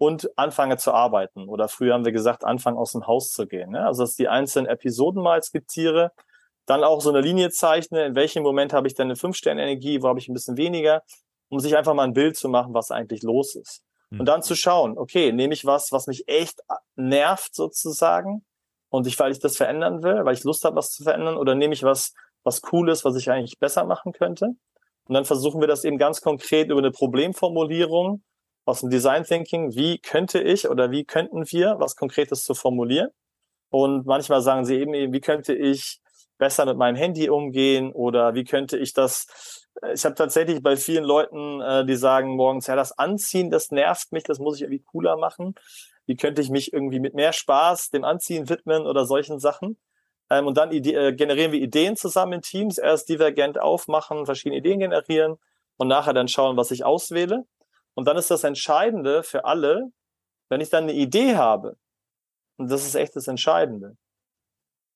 [0.03, 1.49] und anfange zu arbeiten.
[1.49, 3.71] Oder früher haben wir gesagt, anfangen aus dem Haus zu gehen.
[3.71, 3.87] Ne?
[3.87, 6.11] Also dass die einzelnen Episoden mal skizziere,
[6.67, 10.09] dann auch so eine Linie zeichne, in welchem Moment habe ich denn eine Fünf-Sterne-Energie, wo
[10.09, 11.05] habe ich ein bisschen weniger,
[11.51, 13.85] um sich einfach mal ein Bild zu machen, was eigentlich los ist.
[14.11, 14.19] Mhm.
[14.19, 16.59] Und dann zu schauen, okay, nehme ich was, was mich echt
[16.97, 18.45] nervt sozusagen
[18.89, 21.55] und ich, weil ich das verändern will, weil ich Lust habe, was zu verändern, oder
[21.55, 22.13] nehme ich was,
[22.43, 24.47] was cool ist, was ich eigentlich besser machen könnte.
[25.07, 28.25] Und dann versuchen wir das eben ganz konkret über eine Problemformulierung
[28.65, 29.75] aus dem Design Thinking.
[29.75, 33.11] Wie könnte ich oder wie könnten wir was Konkretes zu formulieren?
[33.71, 36.01] Und manchmal sagen sie eben, wie könnte ich
[36.39, 40.77] besser mit meinem Handy umgehen oder wie könnte ich das äh, ich habe tatsächlich bei
[40.77, 44.63] vielen Leuten, äh, die sagen morgens, ja, das Anziehen, das nervt mich, das muss ich
[44.63, 45.55] irgendwie cooler machen.
[46.07, 49.79] Wie könnte ich mich irgendwie mit mehr Spaß dem Anziehen widmen oder solchen Sachen?
[50.31, 54.81] Ähm, und dann äh, generieren wir Ideen zusammen in Teams, erst divergent aufmachen, verschiedene Ideen
[54.81, 55.37] generieren
[55.77, 57.45] und nachher dann schauen, was ich auswähle.
[57.95, 59.91] Und dann ist das Entscheidende für alle,
[60.49, 61.77] wenn ich dann eine Idee habe,
[62.59, 63.97] und das ist echt das Entscheidende.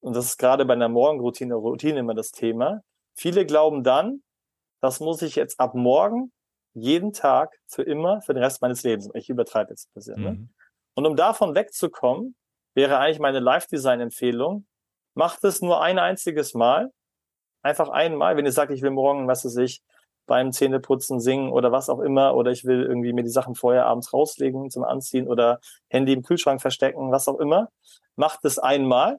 [0.00, 2.82] Und das ist gerade bei einer Morgenroutine Routine immer das Thema.
[3.16, 4.22] Viele glauben dann,
[4.80, 6.32] das muss ich jetzt ab morgen
[6.74, 9.08] jeden Tag für immer, für den Rest meines Lebens.
[9.14, 10.22] Ich übertreibe jetzt ein bisschen.
[10.22, 10.30] Ne?
[10.32, 10.48] Mhm.
[10.94, 12.36] Und um davon wegzukommen,
[12.74, 14.66] wäre eigentlich meine Live-Design-Empfehlung,
[15.14, 16.92] macht es nur ein einziges Mal.
[17.62, 19.82] Einfach einmal, wenn ihr sagt, ich will morgen, was weiß ich,
[20.26, 23.86] beim Zähneputzen singen oder was auch immer, oder ich will irgendwie mir die Sachen vorher
[23.86, 27.68] abends rauslegen zum Anziehen oder Handy im Kühlschrank verstecken, was auch immer,
[28.16, 29.18] macht es einmal.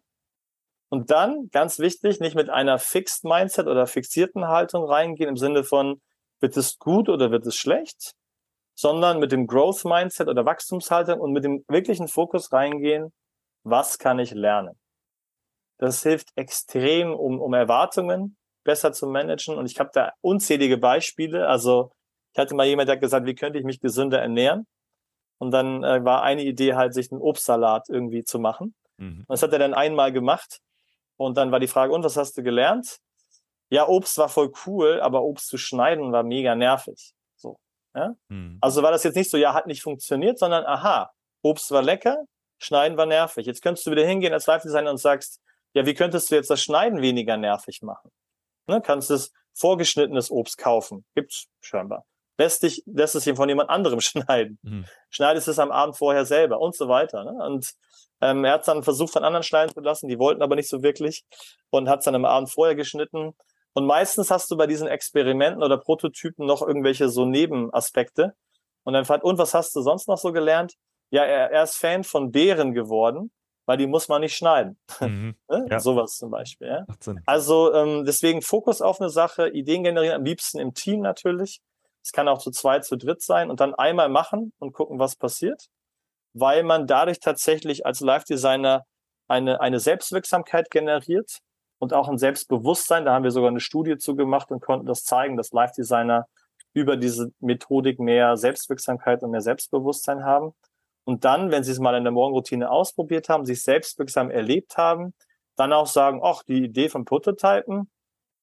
[0.90, 5.64] Und dann, ganz wichtig, nicht mit einer Fixed Mindset oder fixierten Haltung reingehen im Sinne
[5.64, 6.02] von,
[6.40, 8.14] wird es gut oder wird es schlecht,
[8.76, 13.12] sondern mit dem Growth Mindset oder Wachstumshaltung und mit dem wirklichen Fokus reingehen,
[13.64, 14.80] was kann ich lernen?
[15.78, 19.58] Das hilft extrem, um, um Erwartungen besser zu managen.
[19.58, 21.48] Und ich habe da unzählige Beispiele.
[21.48, 21.92] Also
[22.34, 24.68] ich hatte mal jemand, der hat gesagt, wie könnte ich mich gesünder ernähren?
[25.40, 28.76] Und dann äh, war eine Idee halt, sich einen Obstsalat irgendwie zu machen.
[28.98, 29.20] Mhm.
[29.20, 30.60] Und das hat er dann einmal gemacht.
[31.16, 32.98] Und dann war die Frage, und was hast du gelernt?
[33.70, 37.14] Ja, Obst war voll cool, aber Obst zu schneiden war mega nervig.
[37.38, 37.58] So.
[37.96, 38.16] Ja?
[38.28, 38.58] Mhm.
[38.62, 42.18] Also war das jetzt nicht so, ja, hat nicht funktioniert, sondern aha, Obst war lecker,
[42.60, 43.46] Schneiden war nervig.
[43.46, 45.42] Jetzt könntest du wieder hingehen als Live-Designer und sagst,
[45.74, 48.12] ja, wie könntest du jetzt das Schneiden weniger nervig machen?
[48.68, 51.06] Ne, kannst es vorgeschnittenes Obst kaufen.
[51.16, 52.06] Gibt's scheinbar.
[52.38, 54.60] Lässt dich, lässt es von jemand anderem schneiden.
[54.62, 54.86] Mhm.
[55.10, 57.24] Schneidest es am Abend vorher selber und so weiter.
[57.24, 57.32] Ne?
[57.46, 57.74] Und
[58.22, 60.84] ähm, er hat dann versucht, von anderen schneiden zu lassen, die wollten aber nicht so
[60.84, 61.24] wirklich
[61.70, 63.36] und hat es dann am Abend vorher geschnitten.
[63.74, 68.34] Und meistens hast du bei diesen Experimenten oder Prototypen noch irgendwelche so Nebenaspekte.
[68.84, 70.74] Und dann fragt, und was hast du sonst noch so gelernt?
[71.10, 73.32] Ja, er, er ist Fan von Beeren geworden
[73.68, 74.78] weil die muss man nicht schneiden.
[75.00, 75.36] Mhm.
[75.50, 75.68] ne?
[75.70, 75.80] ja.
[75.80, 76.68] Sowas zum Beispiel.
[76.68, 76.86] Ja?
[77.26, 81.62] Also ähm, deswegen Fokus auf eine Sache, Ideen generieren, am liebsten im Team natürlich.
[82.02, 85.18] Es kann auch zu zweit, zu dritt sein und dann einmal machen und gucken, was
[85.18, 85.68] passiert,
[86.34, 88.86] weil man dadurch tatsächlich als Live-Designer
[89.28, 91.40] eine, eine Selbstwirksamkeit generiert
[91.80, 93.04] und auch ein Selbstbewusstsein.
[93.04, 96.28] Da haben wir sogar eine Studie zu gemacht und konnten das zeigen, dass Live-Designer
[96.74, 100.54] über diese Methodik mehr Selbstwirksamkeit und mehr Selbstbewusstsein haben.
[101.08, 105.14] Und dann, wenn sie es mal in der Morgenroutine ausprobiert haben, sich selbstwirksam erlebt haben,
[105.56, 107.90] dann auch sagen, ach, die Idee von Prototypen,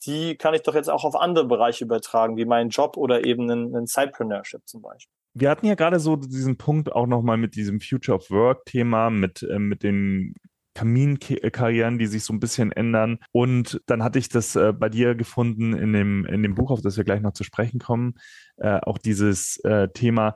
[0.06, 3.50] die kann ich doch jetzt auch auf andere Bereiche übertragen, wie meinen Job oder eben
[3.50, 5.12] einen, einen Sidepreneurship zum Beispiel.
[5.34, 9.10] Wir hatten ja gerade so diesen Punkt auch nochmal mit diesem Future of Work Thema,
[9.10, 10.34] mit, äh, mit den
[10.74, 13.18] Kaminkarrieren, die sich so ein bisschen ändern.
[13.30, 16.80] Und dann hatte ich das äh, bei dir gefunden in dem, in dem Buch, auf
[16.80, 18.14] das wir gleich noch zu sprechen kommen,
[18.56, 20.34] äh, auch dieses äh, Thema,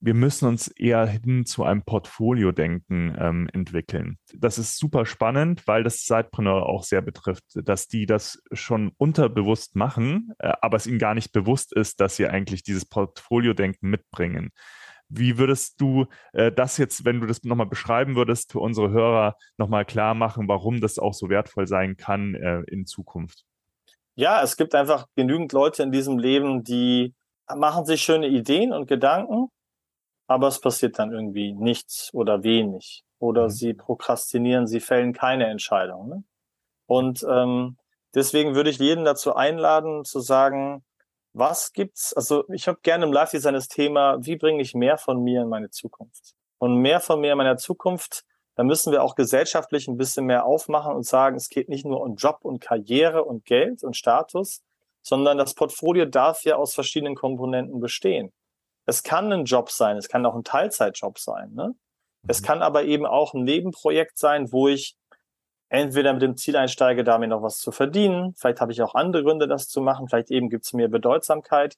[0.00, 4.18] wir müssen uns eher hin zu einem Portfolio-Denken ähm, entwickeln.
[4.34, 9.74] Das ist super spannend, weil das Sidepreneur auch sehr betrifft, dass die das schon unterbewusst
[9.74, 14.50] machen, äh, aber es ihnen gar nicht bewusst ist, dass sie eigentlich dieses Portfolio-Denken mitbringen.
[15.08, 19.36] Wie würdest du äh, das jetzt, wenn du das nochmal beschreiben würdest, für unsere Hörer
[19.56, 23.44] nochmal klar machen, warum das auch so wertvoll sein kann äh, in Zukunft?
[24.14, 27.14] Ja, es gibt einfach genügend Leute in diesem Leben, die
[27.54, 29.48] machen sich schöne Ideen und Gedanken,
[30.26, 33.04] aber es passiert dann irgendwie nichts oder wenig.
[33.18, 33.50] Oder mhm.
[33.50, 36.08] sie prokrastinieren, sie fällen keine Entscheidung.
[36.08, 36.24] Ne?
[36.86, 37.76] Und ähm,
[38.14, 40.84] deswegen würde ich jeden dazu einladen, zu sagen,
[41.32, 42.14] was gibt's?
[42.14, 45.48] Also ich habe gerne im Live-Design das Thema, wie bringe ich mehr von mir in
[45.48, 46.34] meine Zukunft?
[46.58, 50.46] Und mehr von mir in meiner Zukunft, da müssen wir auch gesellschaftlich ein bisschen mehr
[50.46, 54.62] aufmachen und sagen, es geht nicht nur um Job und Karriere und Geld und Status,
[55.02, 58.32] sondern das Portfolio darf ja aus verschiedenen Komponenten bestehen.
[58.86, 61.52] Es kann ein Job sein, es kann auch ein Teilzeitjob sein.
[61.52, 61.74] Ne?
[62.26, 62.46] Es mhm.
[62.46, 64.96] kann aber eben auch ein Nebenprojekt sein, wo ich
[65.68, 68.34] entweder mit dem Ziel einsteige, damit noch was zu verdienen.
[68.36, 70.08] Vielleicht habe ich auch andere Gründe, das zu machen.
[70.08, 71.76] Vielleicht eben gibt es mir Bedeutsamkeit.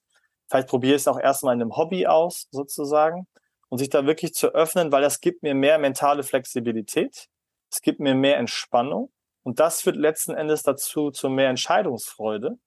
[0.48, 3.26] Vielleicht probiere ich es auch erstmal in einem Hobby aus, sozusagen.
[3.70, 7.28] Und sich da wirklich zu öffnen, weil das gibt mir mehr mentale Flexibilität.
[7.70, 9.10] Es gibt mir mehr Entspannung.
[9.42, 12.58] Und das führt letzten Endes dazu zu mehr Entscheidungsfreude.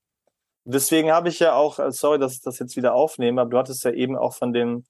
[0.63, 3.57] Deswegen habe ich ja auch, äh, sorry, dass ich das jetzt wieder aufnehme, aber du
[3.57, 4.85] hattest ja eben auch von dem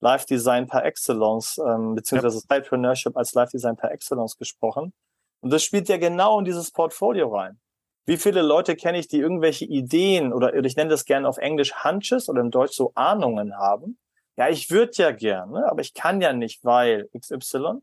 [0.00, 2.56] Live Design par Excellence, ähm, beziehungsweise ja.
[2.56, 4.92] Sidepreneurship als Live Design par Excellence gesprochen.
[5.40, 7.58] Und das spielt ja genau in dieses Portfolio rein.
[8.04, 11.84] Wie viele Leute kenne ich, die irgendwelche Ideen oder ich nenne das gerne auf Englisch
[11.84, 13.98] Hunches oder im Deutsch so Ahnungen haben?
[14.36, 17.80] Ja, ich würde ja gerne, aber ich kann ja nicht, weil XY.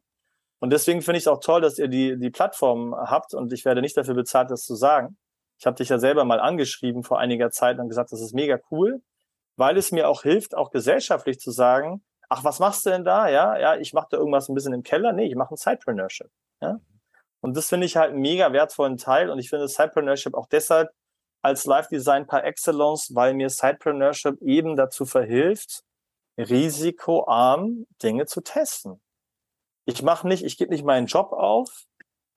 [0.60, 3.65] Und deswegen finde ich es auch toll, dass ihr die, die Plattform habt und ich
[3.65, 5.17] werde nicht dafür bezahlt, das zu sagen.
[5.63, 8.60] Ich habe dich ja selber mal angeschrieben vor einiger Zeit und gesagt, das ist mega
[8.69, 9.02] cool,
[9.56, 13.30] weil es mir auch hilft, auch gesellschaftlich zu sagen, ach, was machst du denn da?
[13.30, 15.13] Ja, ja, ich mache da irgendwas ein bisschen im Keller.
[15.13, 16.30] Nee, ich mache ein Sidepreneurship.
[16.60, 16.82] Ja?
[17.39, 20.89] Und das finde ich halt einen mega wertvollen Teil und ich finde Sidepreneurship auch deshalb
[21.41, 25.86] als Live-Design par excellence, weil mir Sidepreneurship eben dazu verhilft,
[26.38, 28.99] risikoarm Dinge zu testen.
[29.86, 31.86] Ich mache nicht, ich gebe nicht meinen Job auf,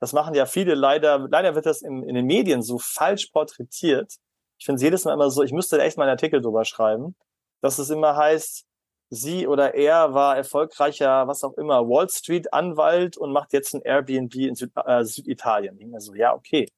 [0.01, 4.15] das machen ja viele leider, leider wird das in, in den Medien so falsch porträtiert.
[4.59, 7.17] Ich finde es jedes Mal immer so, ich müsste echt mal einen Artikel drüber schreiben,
[7.63, 8.67] dass es immer heißt,
[9.11, 13.83] sie oder er war erfolgreicher, was auch immer, Wall Street Anwalt und macht jetzt ein
[13.83, 15.79] Airbnb in Süd, äh, Süditalien.
[15.79, 16.69] Ich so, ja, okay.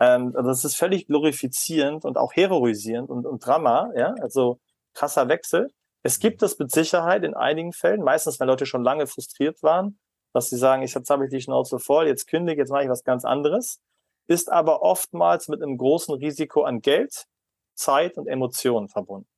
[0.00, 4.58] Ähm, also das ist völlig glorifizierend und auch heroisierend und, und Drama, ja, also
[4.94, 5.70] krasser Wechsel.
[6.02, 9.98] Es gibt es mit Sicherheit in einigen Fällen, meistens wenn Leute schon lange frustriert waren,
[10.32, 12.88] dass sie sagen, ich, jetzt habe ich die Schnauze voll, jetzt kündige, jetzt mache ich
[12.88, 13.80] was ganz anderes,
[14.26, 17.26] ist aber oftmals mit einem großen Risiko an Geld,
[17.74, 19.28] Zeit und Emotionen verbunden.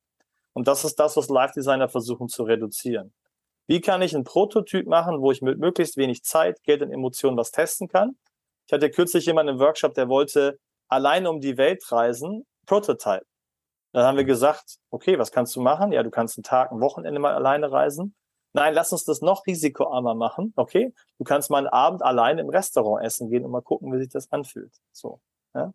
[0.53, 3.13] Und das ist das, was Live-Designer versuchen zu reduzieren.
[3.67, 7.35] Wie kann ich einen Prototyp machen, wo ich mit möglichst wenig Zeit, Geld und Emotionen
[7.35, 8.15] was testen kann?
[8.67, 13.25] Ich hatte kürzlich jemanden im Workshop, der wollte alleine um die Welt reisen, Prototype.
[13.91, 15.91] Dann haben wir gesagt, okay, was kannst du machen?
[15.91, 18.15] Ja, du kannst einen Tag, ein Wochenende mal alleine reisen.
[18.55, 20.53] Nein, lass uns das noch risikoarmer machen.
[20.55, 23.99] Okay, du kannst mal einen Abend allein im Restaurant essen gehen und mal gucken, wie
[23.99, 24.71] sich das anfühlt.
[24.93, 25.19] So.
[25.53, 25.73] Ja?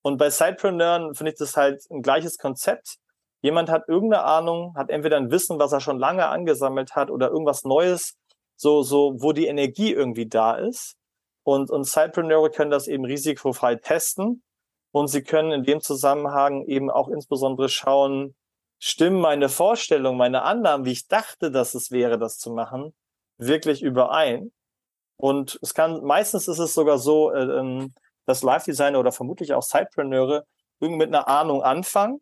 [0.00, 2.96] Und bei Sidepreneuren finde ich das halt ein gleiches Konzept.
[3.42, 7.28] Jemand hat irgendeine Ahnung, hat entweder ein Wissen, was er schon lange angesammelt hat oder
[7.28, 8.16] irgendwas Neues,
[8.56, 10.96] so, so, wo die Energie irgendwie da ist.
[11.42, 14.42] Und, und Sidepreneure können das eben risikofrei testen.
[14.90, 18.34] Und sie können in dem Zusammenhang eben auch insbesondere schauen,
[18.78, 22.94] stimmen meine Vorstellungen, meine Annahmen, wie ich dachte, dass es wäre, das zu machen,
[23.38, 24.52] wirklich überein.
[25.16, 27.94] Und es kann, meistens ist es sogar so, äh, ähm,
[28.26, 30.44] dass Live-Designer oder vermutlich auch Sidepreneure
[30.80, 32.20] irgendwie mit einer Ahnung anfangen,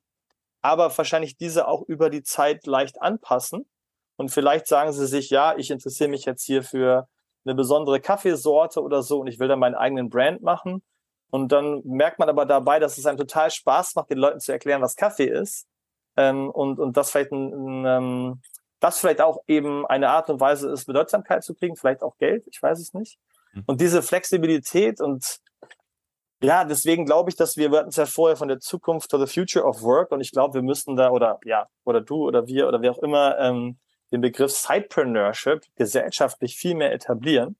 [0.62, 3.68] aber wahrscheinlich diese auch über die Zeit leicht anpassen.
[4.16, 7.08] Und vielleicht sagen sie sich, ja, ich interessiere mich jetzt hier für
[7.44, 10.82] eine besondere Kaffeesorte oder so und ich will dann meinen eigenen Brand machen.
[11.30, 14.52] Und dann merkt man aber dabei, dass es einem total Spaß macht, den Leuten zu
[14.52, 15.66] erklären, was Kaffee ist
[16.16, 18.42] ähm, und, und das vielleicht ein, ein ähm,
[18.80, 22.46] das vielleicht auch eben eine Art und Weise ist, Bedeutsamkeit zu kriegen, vielleicht auch Geld,
[22.46, 23.18] ich weiß es nicht.
[23.52, 23.62] Mhm.
[23.66, 25.40] Und diese Flexibilität und
[26.42, 29.24] ja, deswegen glaube ich, dass wir, wir hatten es ja vorher von der Zukunft to
[29.24, 32.46] the Future of Work und ich glaube, wir müssten da oder ja, oder du oder
[32.46, 33.78] wir oder wer auch immer ähm,
[34.12, 37.56] den Begriff Sidepreneurship gesellschaftlich viel mehr etablieren.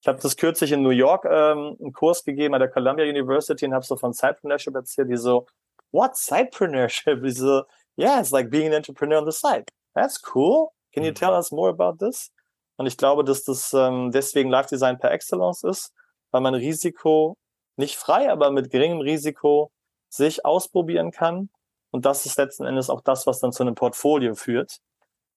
[0.00, 3.66] Ich habe das kürzlich in New York ähm, einen Kurs gegeben an der Columbia University
[3.66, 5.46] und habe so von Sidepreneurship erzählt, die so,
[5.92, 7.22] what Sidepreneurship?
[7.24, 7.64] Die so,
[7.96, 9.64] yeah, it's like being an entrepreneur on the side.
[9.94, 10.72] That's cool.
[10.92, 11.16] Can you mhm.
[11.16, 12.30] tell us more about this?
[12.76, 15.92] Und ich glaube, dass das ähm, deswegen Live Design per Excellence ist,
[16.30, 17.36] weil man Risiko
[17.76, 19.70] nicht frei, aber mit geringem Risiko
[20.08, 21.50] sich ausprobieren kann.
[21.90, 24.78] Und das ist letzten Endes auch das, was dann zu einem Portfolio führt.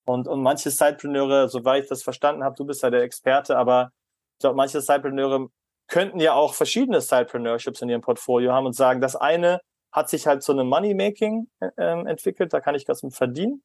[0.05, 3.91] Und, und manche Sidepreneure, soweit ich das verstanden habe, du bist ja der Experte, aber
[4.33, 5.47] ich glaube, manche Sidepreneure
[5.87, 9.61] könnten ja auch verschiedene Sidepreneurships in ihrem Portfolio haben und sagen, das eine
[9.93, 13.63] hat sich halt zu einem Money-Making äh, ähm, entwickelt, da kann ich was mit verdienen.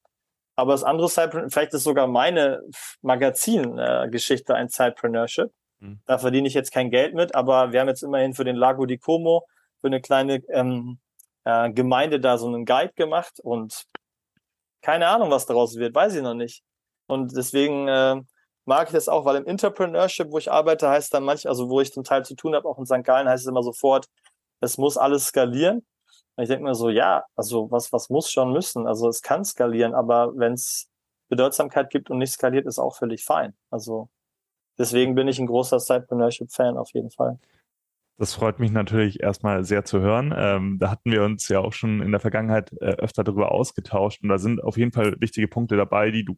[0.54, 2.60] Aber das andere Sidepreneur, vielleicht ist sogar meine
[3.02, 5.50] Magazin-Geschichte äh, ein Sidepreneurship.
[5.80, 6.00] Mhm.
[6.04, 8.85] Da verdiene ich jetzt kein Geld mit, aber wir haben jetzt immerhin für den Lago
[8.85, 9.46] di Como,
[9.81, 10.98] für eine kleine ähm,
[11.44, 13.85] äh, Gemeinde da so einen Guide gemacht und
[14.83, 16.62] keine Ahnung, was daraus wird, weiß ich noch nicht.
[17.06, 18.20] Und deswegen äh,
[18.64, 21.81] mag ich das auch, weil im Entrepreneurship, wo ich arbeite, heißt dann manch, also wo
[21.81, 23.02] ich zum Teil zu tun habe, auch in St.
[23.02, 24.06] Gallen heißt es immer sofort,
[24.60, 25.87] es muss alles skalieren.
[26.40, 28.86] Ich denke mir so, ja, also was, was muss schon müssen?
[28.86, 30.88] Also es kann skalieren, aber wenn es
[31.28, 33.54] Bedeutsamkeit gibt und nicht skaliert, ist auch völlig fein.
[33.70, 34.08] Also
[34.78, 37.38] deswegen bin ich ein großer Sidepreneurship-Fan auf jeden Fall.
[38.18, 40.34] Das freut mich natürlich erstmal sehr zu hören.
[40.36, 44.22] Ähm, da hatten wir uns ja auch schon in der Vergangenheit äh, öfter darüber ausgetauscht
[44.22, 46.34] und da sind auf jeden Fall wichtige Punkte dabei, die du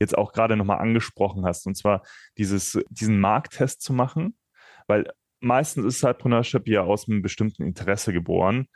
[0.00, 1.68] jetzt auch gerade nochmal angesprochen hast.
[1.68, 2.02] Und zwar
[2.36, 4.36] dieses, diesen Markttest zu machen,
[4.88, 8.66] weil meistens ist Cypreneurship ja aus einem bestimmten Interesse geboren,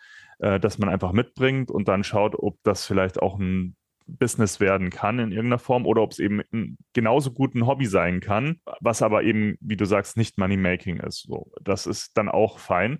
[0.45, 3.77] äh, dass man einfach mitbringt und dann schaut, ob das vielleicht auch ein
[4.07, 8.21] Business werden kann in irgendeiner Form oder ob es eben genauso gut ein Hobby sein
[8.21, 11.23] kann, was aber eben, wie du sagst, nicht Money-Making ist.
[11.23, 12.99] So, das ist dann auch fein.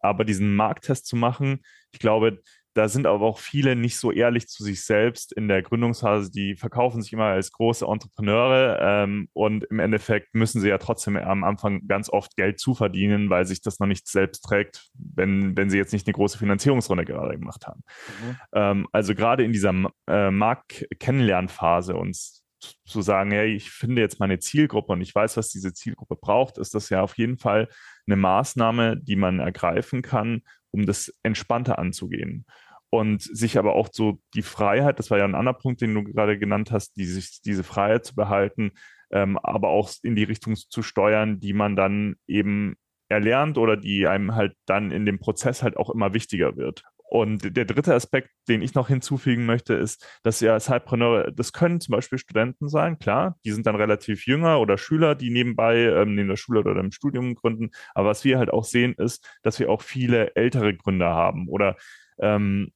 [0.00, 1.60] Aber diesen Markttest zu machen,
[1.92, 2.42] ich glaube,
[2.74, 6.30] da sind aber auch viele nicht so ehrlich zu sich selbst in der Gründungsphase.
[6.30, 11.16] Die verkaufen sich immer als große Entrepreneure ähm, und im Endeffekt müssen sie ja trotzdem
[11.16, 15.68] am Anfang ganz oft Geld zuverdienen, weil sich das noch nicht selbst trägt, wenn, wenn
[15.68, 17.82] sie jetzt nicht eine große Finanzierungsrunde gerade gemacht haben.
[18.22, 18.36] Mhm.
[18.52, 19.74] Ähm, also gerade in dieser
[20.06, 22.40] äh, Markt-Kennenlernphase uns
[22.84, 26.58] zu sagen, hey, ich finde jetzt meine Zielgruppe und ich weiß, was diese Zielgruppe braucht,
[26.58, 27.68] ist das ja auf jeden Fall
[28.06, 30.42] eine Maßnahme, die man ergreifen kann,
[30.72, 32.46] um das entspannter anzugehen.
[32.90, 36.02] Und sich aber auch so die Freiheit, das war ja ein anderer Punkt, den du
[36.02, 38.72] gerade genannt hast, die, sich diese Freiheit zu behalten,
[39.12, 42.76] ähm, aber auch in die Richtung zu steuern, die man dann eben
[43.08, 46.84] erlernt oder die einem halt dann in dem Prozess halt auch immer wichtiger wird.
[47.10, 51.80] Und der dritte Aspekt, den ich noch hinzufügen möchte, ist, dass ja Cypreneure, das können
[51.80, 56.14] zum Beispiel Studenten sein, klar, die sind dann relativ jünger oder Schüler, die nebenbei ähm,
[56.14, 57.70] neben der Schule oder im Studium gründen.
[57.94, 61.74] Aber was wir halt auch sehen, ist, dass wir auch viele ältere Gründer haben oder
[62.20, 62.70] ähm,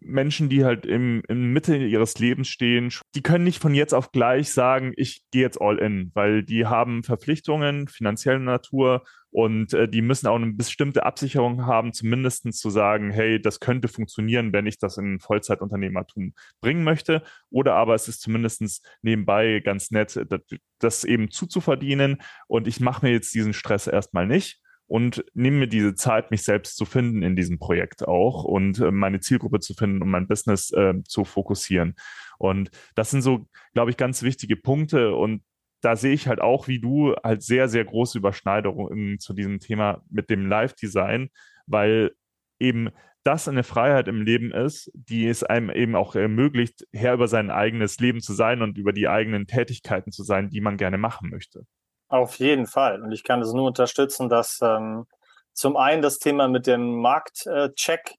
[0.00, 4.10] Menschen, die halt im, in Mitte ihres Lebens stehen, die können nicht von jetzt auf
[4.10, 9.88] gleich sagen, ich gehe jetzt all in, weil die haben Verpflichtungen finanzieller Natur und äh,
[9.88, 14.66] die müssen auch eine bestimmte Absicherung haben, zumindest zu sagen, hey, das könnte funktionieren, wenn
[14.66, 17.22] ich das in Vollzeitunternehmertum bringen möchte.
[17.50, 20.40] Oder aber es ist zumindest nebenbei ganz nett, das,
[20.78, 25.68] das eben zuzuverdienen und ich mache mir jetzt diesen Stress erstmal nicht und nehme mir
[25.68, 29.72] diese Zeit, mich selbst zu finden in diesem Projekt auch und äh, meine Zielgruppe zu
[29.72, 31.94] finden und mein Business äh, zu fokussieren.
[32.38, 35.42] Und das sind so, glaube ich, ganz wichtige Punkte und
[35.82, 40.02] da sehe ich halt auch, wie du, halt sehr, sehr große Überschneidungen zu diesem Thema
[40.08, 41.28] mit dem Live-Design,
[41.66, 42.12] weil
[42.58, 42.90] eben
[43.24, 47.50] das eine Freiheit im Leben ist, die es einem eben auch ermöglicht, Herr über sein
[47.50, 51.30] eigenes Leben zu sein und über die eigenen Tätigkeiten zu sein, die man gerne machen
[51.30, 51.66] möchte.
[52.08, 53.02] Auf jeden Fall.
[53.02, 55.06] Und ich kann es nur unterstützen, dass ähm,
[55.52, 58.14] zum einen das Thema mit dem Marktcheck, äh,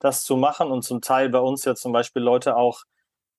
[0.00, 2.82] das zu machen und zum Teil bei uns ja zum Beispiel Leute auch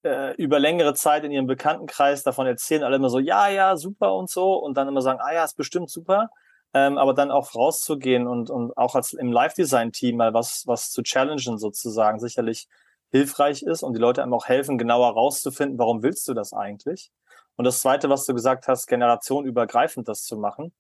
[0.06, 4.16] äh, über längere Zeit in ihrem Bekanntenkreis davon erzählen, alle immer so, ja, ja, super
[4.16, 6.30] und so und dann immer sagen, ah ja, ist bestimmt super.
[6.74, 11.04] Ähm, aber dann auch rauszugehen und, und auch als im Live-Design-Team mal was, was zu
[11.04, 12.68] challengen sozusagen sicherlich
[13.12, 17.12] hilfreich ist und die Leute einem auch helfen, genauer rauszufinden, warum willst du das eigentlich?
[17.56, 20.74] Und das Zweite, was du gesagt hast, generationenübergreifend das zu machen.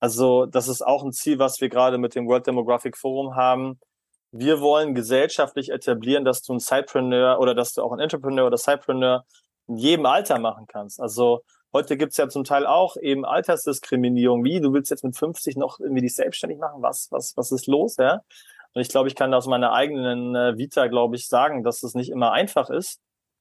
[0.00, 3.80] Also das ist auch ein Ziel, was wir gerade mit dem World Demographic Forum haben.
[4.30, 8.58] Wir wollen gesellschaftlich etablieren, dass du ein Sidepreneur oder dass du auch ein Entrepreneur oder
[8.58, 9.24] Sidepreneur
[9.66, 11.00] in jedem Alter machen kannst.
[11.00, 14.44] Also heute gibt's ja zum Teil auch eben Altersdiskriminierung.
[14.44, 16.82] Wie, du willst jetzt mit 50 noch irgendwie dich selbstständig machen?
[16.82, 17.96] Was, was, was ist los?
[17.96, 18.20] Ja?
[18.74, 21.94] Und ich glaube, ich kann aus meiner eigenen äh, Vita, glaube ich, sagen, dass es
[21.94, 23.00] nicht immer einfach ist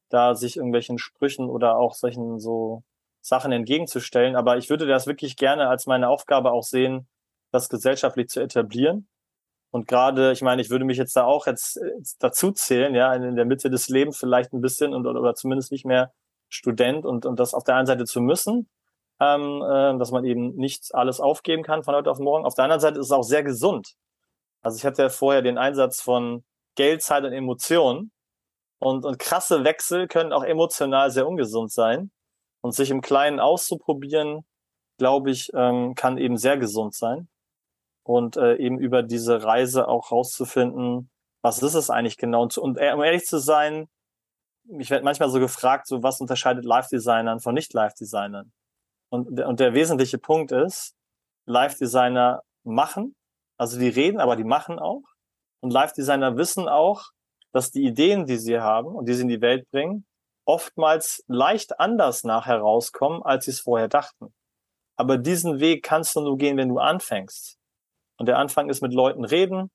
[0.10, 2.84] da sich irgendwelchen Sprüchen oder auch solchen so
[3.22, 4.36] Sachen entgegenzustellen.
[4.36, 7.08] Aber ich würde das wirklich gerne als meine Aufgabe auch sehen,
[7.52, 9.08] das gesellschaftlich zu etablieren.
[9.72, 11.80] Und gerade, ich meine, ich würde mich jetzt da auch jetzt
[12.20, 15.86] dazu zählen, ja, in der Mitte des Lebens vielleicht ein bisschen und oder zumindest nicht
[15.86, 16.14] mehr
[16.50, 18.70] Student und, und das auf der einen Seite zu müssen,
[19.20, 22.46] ähm, äh, dass man eben nicht alles aufgeben kann von heute auf morgen.
[22.46, 23.96] Auf der anderen Seite ist es auch sehr gesund.
[24.62, 26.44] Also ich hatte ja vorher den Einsatz von
[26.76, 28.12] Geld, Zeit und Emotionen.
[28.80, 32.12] Und, und krasse Wechsel können auch emotional sehr ungesund sein.
[32.62, 34.46] Und sich im Kleinen auszuprobieren,
[34.98, 37.28] glaube ich, ähm, kann eben sehr gesund sein.
[38.08, 41.10] Und äh, eben über diese Reise auch rauszufinden,
[41.42, 42.44] was ist es eigentlich genau?
[42.44, 43.90] Und, und äh, um ehrlich zu sein,
[44.80, 48.54] ich werde manchmal so gefragt, so was unterscheidet Live-Designern von Nicht-Live-Designern?
[49.10, 50.96] Und, und der wesentliche Punkt ist,
[51.48, 53.14] Live-Designer machen,
[53.58, 55.04] also die reden, aber die machen auch.
[55.60, 57.10] Und Live-Designer wissen auch,
[57.52, 60.06] dass die Ideen, die sie haben und die sie in die Welt bringen,
[60.46, 64.34] oftmals leicht anders nachher rauskommen, als sie es vorher dachten.
[64.96, 67.58] Aber diesen Weg kannst du nur gehen, wenn du anfängst.
[68.18, 69.70] Und der Anfang ist mit Leuten reden,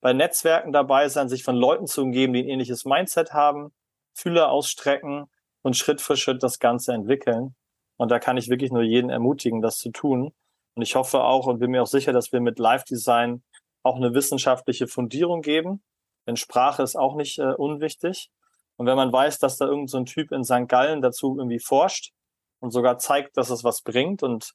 [0.00, 3.72] bei Netzwerken dabei sein, sich von Leuten zu umgeben, die ein ähnliches Mindset haben,
[4.14, 5.26] Fühler ausstrecken
[5.62, 7.54] und Schritt für Schritt das Ganze entwickeln.
[7.96, 10.32] Und da kann ich wirklich nur jeden ermutigen, das zu tun.
[10.74, 13.42] Und ich hoffe auch und bin mir auch sicher, dass wir mit Live Design
[13.82, 15.82] auch eine wissenschaftliche Fundierung geben,
[16.26, 18.30] denn Sprache ist auch nicht äh, unwichtig.
[18.76, 20.68] Und wenn man weiß, dass da irgendein so Typ in St.
[20.68, 22.12] Gallen dazu irgendwie forscht
[22.60, 24.52] und sogar zeigt, dass es was bringt und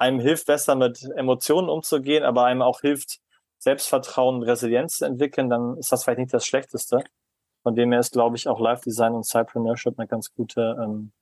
[0.00, 3.20] einem hilft besser mit Emotionen umzugehen, aber einem auch hilft,
[3.58, 7.04] Selbstvertrauen und Resilienz zu entwickeln, dann ist das vielleicht nicht das Schlechteste.
[7.62, 11.12] Von dem her ist, glaube ich, auch Live-Design und Cypreneurship eine ganz gute ähm,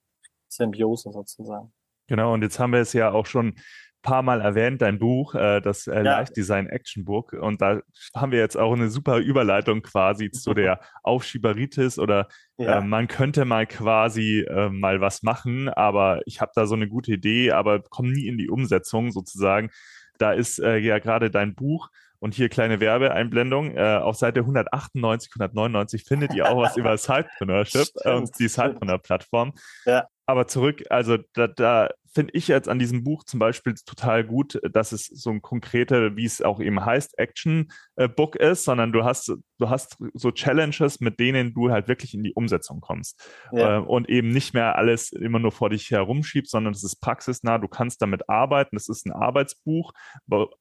[0.47, 1.73] Symbiose sozusagen.
[2.07, 3.55] Genau, und jetzt haben wir es ja auch schon
[4.01, 6.01] paar Mal erwähnt, dein Buch, äh, das äh, ja.
[6.01, 7.33] Live Design Action Book.
[7.33, 7.81] Und da
[8.15, 12.27] haben wir jetzt auch eine super Überleitung quasi zu der Aufschieberitis oder
[12.57, 12.79] ja.
[12.79, 16.87] äh, man könnte mal quasi äh, mal was machen, aber ich habe da so eine
[16.87, 19.69] gute Idee, aber komme nie in die Umsetzung sozusagen.
[20.17, 21.89] Da ist äh, ja gerade dein Buch
[22.19, 23.75] und hier kleine Werbeeinblendung.
[23.75, 29.53] Äh, auf Seite 198, 199 findet ihr auch was über Sidepreneurship und die Sidepreneur-Plattform.
[29.85, 30.07] Ja.
[30.25, 34.59] Aber zurück, also da, da finde ich jetzt an diesem Buch zum Beispiel total gut,
[34.71, 39.33] dass es so ein konkreter, wie es auch eben heißt, Action-Book ist, sondern du hast,
[39.57, 43.21] du hast so Challenges, mit denen du halt wirklich in die Umsetzung kommst.
[43.51, 43.77] Ja.
[43.77, 47.57] Äh, und eben nicht mehr alles immer nur vor dich herumschiebst, sondern es ist praxisnah,
[47.57, 48.75] du kannst damit arbeiten.
[48.75, 49.93] Das ist ein Arbeitsbuch.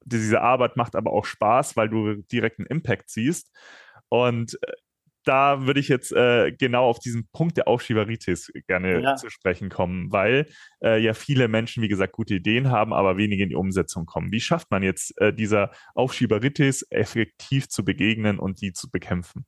[0.04, 3.50] Diese Arbeit macht aber auch Spaß, weil du direkt einen Impact siehst.
[4.08, 4.72] Und äh,
[5.28, 9.16] da würde ich jetzt äh, genau auf diesen Punkt der Aufschieberitis gerne ja.
[9.16, 10.46] zu sprechen kommen, weil
[10.82, 14.32] äh, ja viele Menschen, wie gesagt, gute Ideen haben, aber wenige in die Umsetzung kommen.
[14.32, 19.44] Wie schafft man jetzt äh, dieser Aufschieberitis effektiv zu begegnen und die zu bekämpfen?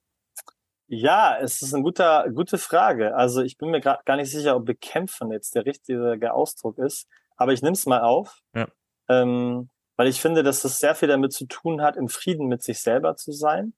[0.87, 3.15] Ja, es ist eine gute, gute Frage.
[3.17, 7.09] Also ich bin mir gerade gar nicht sicher, ob bekämpfen jetzt der richtige Ausdruck ist,
[7.37, 8.69] aber ich nehme es mal auf, ja.
[9.09, 12.63] ähm, weil ich finde, dass es sehr viel damit zu tun hat, im Frieden mit
[12.63, 13.73] sich selber zu sein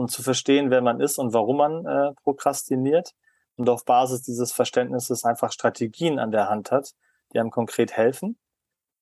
[0.00, 3.12] und zu verstehen, wer man ist und warum man äh, prokrastiniert
[3.56, 6.92] und auf Basis dieses Verständnisses einfach Strategien an der Hand hat,
[7.34, 8.38] die einem konkret helfen.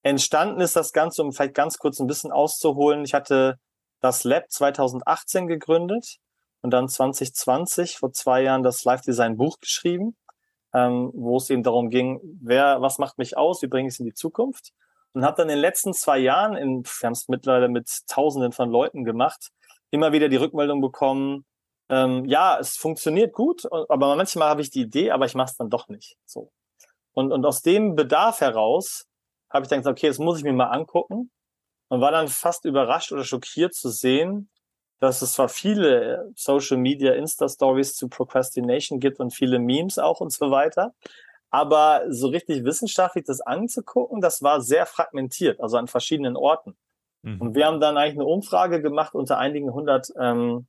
[0.02, 3.04] Entstanden ist das Ganze, um vielleicht ganz kurz ein bisschen auszuholen.
[3.04, 3.60] Ich hatte
[4.00, 6.16] das Lab 2018 gegründet
[6.62, 10.16] und dann 2020, vor zwei Jahren, das Live Design Buch geschrieben,
[10.74, 14.00] ähm, wo es eben darum ging, wer, was macht mich aus, wie bringe ich es
[14.00, 14.72] in die Zukunft.
[15.12, 18.50] Und habe dann in den letzten zwei Jahren, in, wir haben es mittlerweile mit Tausenden
[18.50, 19.52] von Leuten gemacht,
[19.90, 21.44] immer wieder die Rückmeldung bekommen,
[21.90, 25.56] ähm, ja, es funktioniert gut, aber manchmal habe ich die Idee, aber ich mache es
[25.56, 26.16] dann doch nicht.
[26.26, 26.50] So.
[27.12, 29.06] Und, und aus dem Bedarf heraus
[29.50, 31.30] habe ich dann gesagt, okay, das muss ich mir mal angucken
[31.88, 34.50] und war dann fast überrascht oder schockiert zu sehen,
[35.00, 40.32] dass es zwar viele Social Media Insta-Stories zu Procrastination gibt und viele Memes auch und
[40.32, 40.94] so weiter,
[41.50, 46.76] aber so richtig wissenschaftlich das anzugucken, das war sehr fragmentiert, also an verschiedenen Orten.
[47.22, 47.40] Mhm.
[47.40, 50.66] Und wir haben dann eigentlich eine Umfrage gemacht unter einigen hundert ähm,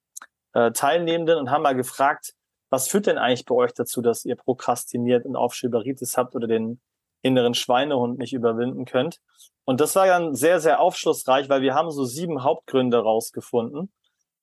[0.53, 2.33] äh, Teilnehmenden und haben mal gefragt,
[2.69, 6.79] was führt denn eigentlich bei euch dazu, dass ihr prokrastiniert und Aufschieberitis habt oder den
[7.21, 9.19] inneren Schweinehund nicht überwinden könnt?
[9.65, 13.91] Und das war dann sehr, sehr aufschlussreich, weil wir haben so sieben Hauptgründe rausgefunden.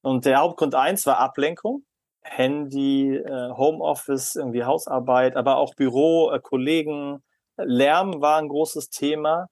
[0.03, 1.85] Und der Hauptgrund eins war Ablenkung.
[2.23, 7.23] Handy, äh, Homeoffice, irgendwie Hausarbeit, aber auch Büro, äh, Kollegen,
[7.57, 9.47] Lärm war ein großes Thema.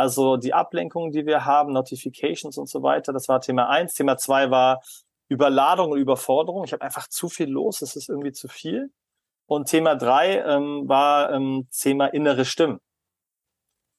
[0.00, 3.92] Also die Ablenkungen, die wir haben, Notifications und so weiter, das war Thema eins.
[3.92, 4.80] Thema zwei war
[5.28, 6.64] Überladung und Überforderung.
[6.64, 8.90] Ich habe einfach zu viel los, es ist irgendwie zu viel.
[9.44, 12.80] Und Thema drei ähm, war ähm, Thema innere Stimmen.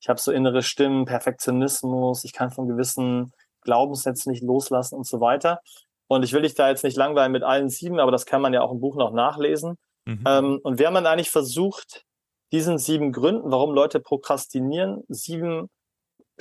[0.01, 3.31] Ich habe so innere Stimmen, Perfektionismus, ich kann von gewissen
[3.61, 5.61] Glaubenssätzen nicht loslassen und so weiter.
[6.07, 8.53] Und ich will dich da jetzt nicht langweilen mit allen sieben, aber das kann man
[8.55, 9.77] ja auch im Buch noch nachlesen.
[10.05, 10.23] Mhm.
[10.25, 12.05] Ähm, und wir haben dann eigentlich versucht,
[12.51, 15.69] diesen sieben Gründen, warum Leute prokrastinieren, sieben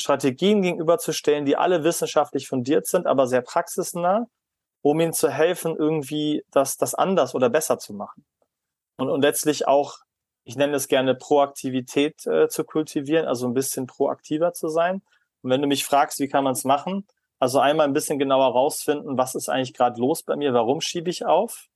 [0.01, 4.27] Strategien gegenüberzustellen, die alle wissenschaftlich fundiert sind, aber sehr praxisnah,
[4.83, 8.25] um ihnen zu helfen, irgendwie das, das anders oder besser zu machen.
[8.97, 9.99] Und, und letztlich auch,
[10.45, 15.03] ich nenne es gerne Proaktivität äh, zu kultivieren, also ein bisschen proaktiver zu sein.
[15.43, 17.07] Und wenn du mich fragst, wie kann man es machen?
[17.39, 21.09] Also einmal ein bisschen genauer rausfinden, was ist eigentlich gerade los bei mir, warum schiebe
[21.09, 21.69] ich auf?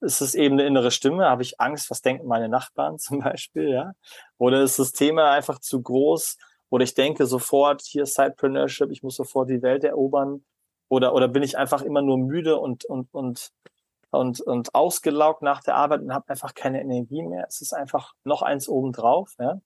[0.00, 1.26] Ist es eben eine innere Stimme?
[1.26, 1.90] Habe ich Angst?
[1.90, 3.70] Was denken meine Nachbarn zum Beispiel?
[3.70, 3.92] Ja?
[4.38, 6.38] Oder ist das Thema einfach zu groß?
[6.72, 10.42] Oder ich denke sofort, hier Sidepreneurship, ich muss sofort die Welt erobern.
[10.88, 13.50] Oder, oder bin ich einfach immer nur müde und, und, und,
[14.10, 17.44] und, und ausgelaugt nach der Arbeit und habe einfach keine Energie mehr.
[17.46, 19.34] Es ist einfach noch eins obendrauf.
[19.38, 19.60] Ja?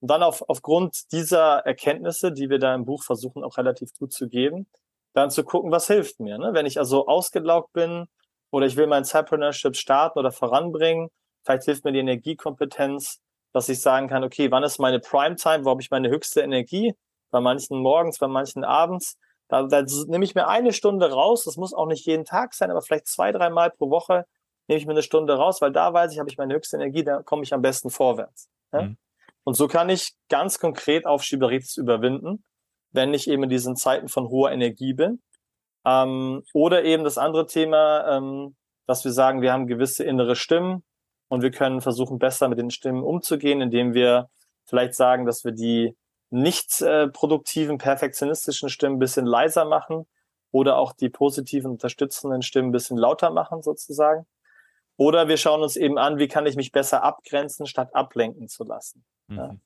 [0.00, 4.12] Und dann auf, aufgrund dieser Erkenntnisse, die wir da im Buch versuchen auch relativ gut
[4.12, 4.68] zu geben,
[5.14, 6.38] dann zu gucken, was hilft mir.
[6.38, 6.50] Ne?
[6.52, 8.06] Wenn ich also ausgelaugt bin
[8.52, 11.08] oder ich will mein Cypreneurship starten oder voranbringen,
[11.44, 13.20] vielleicht hilft mir die Energiekompetenz,
[13.56, 16.94] dass ich sagen kann, okay, wann ist meine Primetime, wo habe ich meine höchste Energie?
[17.30, 19.16] Bei manchen morgens, bei manchen abends.
[19.48, 21.44] Da, da nehme ich mir eine Stunde raus.
[21.44, 24.26] Das muss auch nicht jeden Tag sein, aber vielleicht zwei, dreimal pro Woche
[24.68, 27.02] nehme ich mir eine Stunde raus, weil da weiß ich, habe ich meine höchste Energie,
[27.02, 28.50] da komme ich am besten vorwärts.
[28.74, 28.82] Ja?
[28.82, 28.98] Mhm.
[29.44, 32.44] Und so kann ich ganz konkret auf Schieberitis überwinden,
[32.90, 35.22] wenn ich eben in diesen Zeiten von hoher Energie bin.
[35.86, 38.54] Ähm, oder eben das andere Thema, ähm,
[38.86, 40.84] dass wir sagen, wir haben gewisse innere Stimmen,
[41.28, 44.28] und wir können versuchen, besser mit den Stimmen umzugehen, indem wir
[44.64, 45.96] vielleicht sagen, dass wir die
[46.30, 50.06] nicht äh, produktiven, perfektionistischen Stimmen ein bisschen leiser machen
[50.50, 54.26] oder auch die positiven, unterstützenden Stimmen ein bisschen lauter machen sozusagen.
[54.96, 58.64] Oder wir schauen uns eben an, wie kann ich mich besser abgrenzen, statt ablenken zu
[58.64, 59.04] lassen.
[59.28, 59.36] Mhm.
[59.36, 59.56] Ja.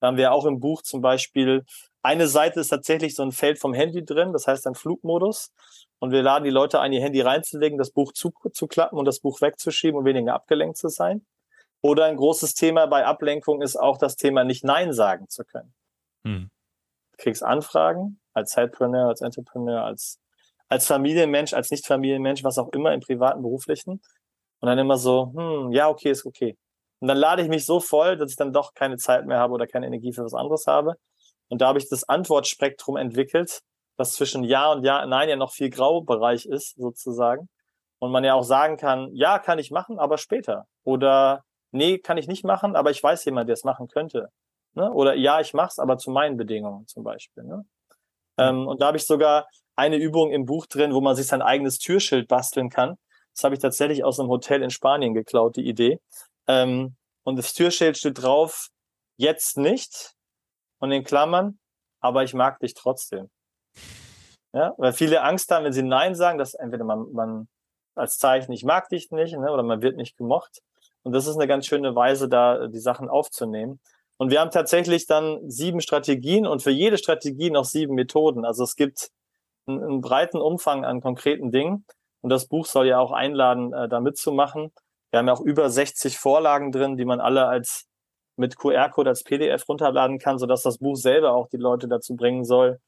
[0.00, 1.64] Da haben wir auch im Buch zum Beispiel,
[2.02, 5.52] eine Seite ist tatsächlich so ein Feld vom Handy drin, das heißt ein Flugmodus.
[5.98, 9.40] Und wir laden die Leute ein, ihr Handy reinzulegen, das Buch zuklappen und das Buch
[9.40, 11.24] wegzuschieben, um weniger abgelenkt zu sein.
[11.80, 15.74] Oder ein großes Thema bei Ablenkung ist auch das Thema, nicht Nein sagen zu können.
[16.24, 16.50] Mhm.
[17.12, 20.20] Du kriegst Anfragen als Zeitpreneur, als Entrepreneur, als,
[20.68, 24.02] als Familienmensch, als Nicht-Familienmensch, was auch immer im privaten, beruflichen.
[24.60, 26.56] Und dann immer so, hm, ja, okay, ist okay.
[27.00, 29.52] Und dann lade ich mich so voll, dass ich dann doch keine Zeit mehr habe
[29.52, 30.96] oder keine Energie für was anderes habe.
[31.48, 33.60] Und da habe ich das Antwortspektrum entwickelt,
[33.96, 37.48] das zwischen Ja und Ja, Nein ja noch viel Graubereich ist, sozusagen.
[37.98, 40.66] Und man ja auch sagen kann, ja, kann ich machen, aber später.
[40.84, 44.28] Oder nee, kann ich nicht machen, aber ich weiß jemand, der es machen könnte.
[44.74, 44.92] Ne?
[44.92, 47.44] Oder ja, ich mach's, aber zu meinen Bedingungen zum Beispiel.
[47.44, 47.64] Ne?
[48.38, 51.42] Ähm, und da habe ich sogar eine Übung im Buch drin, wo man sich sein
[51.42, 52.96] eigenes Türschild basteln kann.
[53.34, 55.98] Das habe ich tatsächlich aus einem Hotel in Spanien geklaut, die Idee.
[56.46, 58.68] Ähm, und das Türschild steht drauf,
[59.16, 60.12] jetzt nicht.
[60.78, 61.58] Und in Klammern,
[62.00, 63.30] aber ich mag dich trotzdem.
[64.52, 67.48] Ja, weil viele Angst haben, wenn sie Nein sagen, dass entweder man, man
[67.94, 70.60] als Zeichen, ich mag dich nicht, ne, oder man wird nicht gemocht.
[71.02, 73.80] Und das ist eine ganz schöne Weise, da die Sachen aufzunehmen.
[74.18, 78.44] Und wir haben tatsächlich dann sieben Strategien und für jede Strategie noch sieben Methoden.
[78.44, 79.10] Also es gibt
[79.66, 81.84] einen, einen breiten Umfang an konkreten Dingen.
[82.22, 84.72] Und das Buch soll ja auch einladen, äh, da mitzumachen.
[85.10, 87.86] Wir haben ja auch über 60 Vorlagen drin, die man alle als
[88.36, 92.44] mit QR-Code als PDF runterladen kann, sodass das Buch selber auch die Leute dazu bringen
[92.44, 92.80] soll,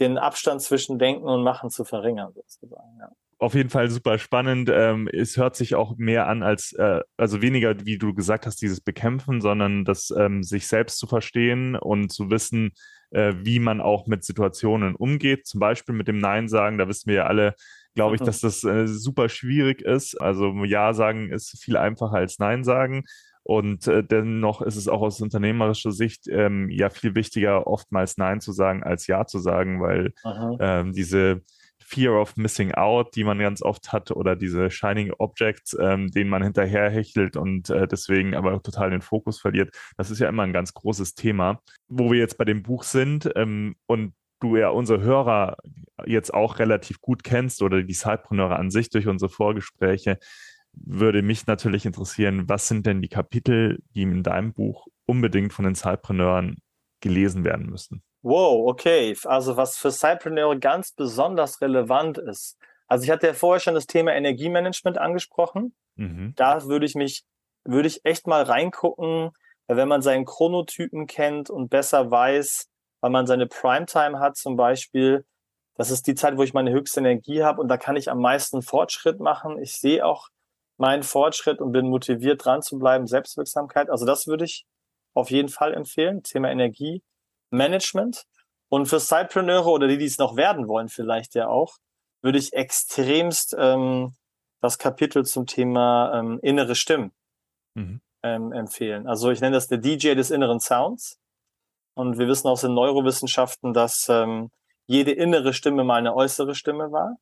[0.00, 2.98] den Abstand zwischen Denken und Machen zu verringern, sozusagen.
[2.98, 3.10] Ja
[3.44, 4.70] auf jeden Fall super spannend.
[4.72, 8.62] Ähm, es hört sich auch mehr an als, äh, also weniger, wie du gesagt hast,
[8.62, 12.72] dieses Bekämpfen, sondern das ähm, sich selbst zu verstehen und zu wissen,
[13.10, 15.46] äh, wie man auch mit Situationen umgeht.
[15.46, 17.54] Zum Beispiel mit dem Nein sagen, da wissen wir ja alle,
[17.94, 18.26] glaube ich, mhm.
[18.26, 20.20] dass das äh, super schwierig ist.
[20.20, 23.04] Also Ja sagen ist viel einfacher als Nein sagen.
[23.44, 28.40] Und äh, dennoch ist es auch aus unternehmerischer Sicht ähm, ja viel wichtiger, oftmals Nein
[28.40, 30.14] zu sagen als Ja zu sagen, weil
[30.60, 31.42] ähm, diese
[31.84, 36.30] Fear of Missing Out, die man ganz oft hat, oder diese Shining Objects, ähm, denen
[36.30, 39.76] man hinterherhechelt und äh, deswegen aber total den Fokus verliert.
[39.98, 41.60] Das ist ja immer ein ganz großes Thema.
[41.88, 45.56] Wo wir jetzt bei dem Buch sind ähm, und du ja unsere Hörer
[46.06, 50.18] jetzt auch relativ gut kennst oder die Sidepreneure an sich durch unsere Vorgespräche,
[50.76, 55.64] würde mich natürlich interessieren, was sind denn die Kapitel, die in deinem Buch unbedingt von
[55.64, 56.58] den Sidepreneuren
[57.00, 58.02] gelesen werden müssen?
[58.22, 59.16] Wow, okay.
[59.24, 62.56] Also was für Sidepreneure ganz besonders relevant ist.
[62.86, 65.74] Also ich hatte ja vorher schon das Thema Energiemanagement angesprochen.
[65.96, 66.32] Mhm.
[66.36, 67.24] Da würde ich mich,
[67.64, 69.30] würde ich echt mal reingucken,
[69.68, 72.68] wenn man seinen Chronotypen kennt und besser weiß,
[73.00, 75.24] weil man seine Primetime hat zum Beispiel.
[75.76, 78.20] Das ist die Zeit, wo ich meine höchste Energie habe und da kann ich am
[78.20, 79.60] meisten Fortschritt machen.
[79.60, 80.28] Ich sehe auch
[80.76, 83.90] meinen Fortschritt und bin motiviert dran zu bleiben, Selbstwirksamkeit.
[83.90, 84.66] Also das würde ich
[85.14, 86.22] auf jeden Fall empfehlen.
[86.22, 87.02] Thema Energie.
[87.50, 88.24] Management.
[88.68, 91.76] Und für Sidepreneure oder die, die es noch werden wollen, vielleicht ja auch,
[92.22, 94.14] würde ich extremst ähm,
[94.60, 97.12] das Kapitel zum Thema ähm, innere Stimmen
[97.74, 98.00] mhm.
[98.22, 99.06] ähm, empfehlen.
[99.06, 101.18] Also ich nenne das der DJ des inneren Sounds.
[101.94, 104.50] Und wir wissen aus den Neurowissenschaften, dass ähm,
[104.86, 107.16] jede innere Stimme mal eine äußere Stimme war.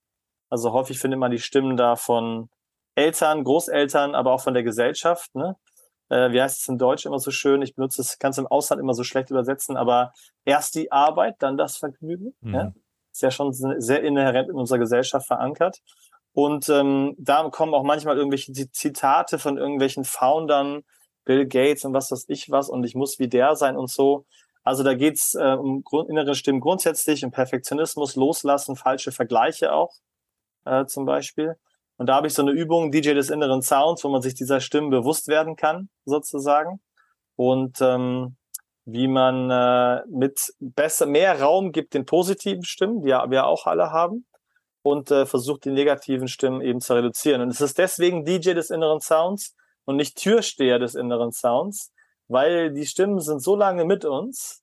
[0.48, 2.48] Also häufig findet man die Stimmen da von
[2.95, 5.34] Eltern, Großeltern, aber auch von der Gesellschaft.
[5.34, 5.57] Ne?
[6.12, 7.62] äh, wie heißt es in Deutsch immer so schön?
[7.62, 10.12] Ich benutze es, kann es im Ausland immer so schlecht übersetzen, aber
[10.45, 12.34] erst die Arbeit, dann das Vergnügen.
[12.43, 12.55] Mhm.
[12.55, 12.72] Ja?
[13.11, 15.78] Ist ja schon sehr inhärent in unserer Gesellschaft verankert.
[16.34, 20.82] Und ähm, da kommen auch manchmal irgendwelche Zitate von irgendwelchen Foundern,
[21.24, 24.24] Bill Gates und was weiß ich was, und ich muss wie der sein und so.
[24.64, 29.95] Also da geht's äh, um Grund, innere Stimmen grundsätzlich, um Perfektionismus, Loslassen, falsche Vergleiche auch
[30.64, 31.57] äh, zum Beispiel.
[31.97, 34.61] Und da habe ich so eine Übung, DJ des inneren Sounds, wo man sich dieser
[34.61, 36.80] Stimmen bewusst werden kann, sozusagen.
[37.36, 38.36] Und ähm,
[38.84, 43.90] wie man äh, mit besser mehr Raum gibt den positiven Stimmen, die wir auch alle
[43.90, 44.26] haben,
[44.82, 47.40] und äh, versucht die negativen Stimmen eben zu reduzieren.
[47.40, 51.93] Und es ist deswegen DJ des inneren Sounds und nicht Türsteher des inneren Sounds,
[52.28, 54.62] weil die Stimmen sind so lange mit uns,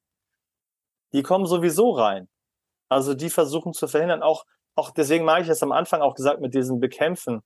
[1.13, 2.27] die kommen sowieso rein.
[2.89, 4.45] Also die versuchen zu verhindern, auch
[4.80, 7.41] auch deswegen mag ich es am Anfang auch gesagt mit diesem Bekämpfen.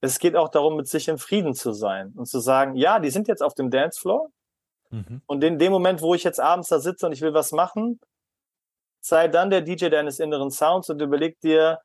[0.00, 3.10] Es geht auch darum, mit sich im Frieden zu sein und zu sagen, ja, die
[3.10, 4.28] sind jetzt auf dem Dancefloor.
[4.90, 5.22] Mhm.
[5.26, 7.98] Und in dem Moment, wo ich jetzt abends da sitze und ich will was machen,
[9.00, 11.80] sei dann der DJ deines inneren Sounds und überleg dir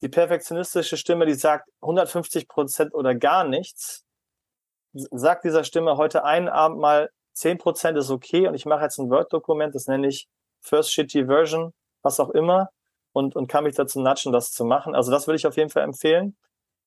[0.00, 4.04] die perfektionistische Stimme, die sagt 150 Prozent oder gar nichts.
[4.92, 8.98] Sag dieser Stimme heute einen Abend mal 10 Prozent ist okay und ich mache jetzt
[8.98, 10.26] ein Word-Dokument, das nenne ich
[10.60, 11.72] First Shitty Version,
[12.02, 12.70] was auch immer
[13.12, 14.94] und, und kann mich dazu natschen, das zu machen.
[14.94, 16.36] Also das würde ich auf jeden Fall empfehlen.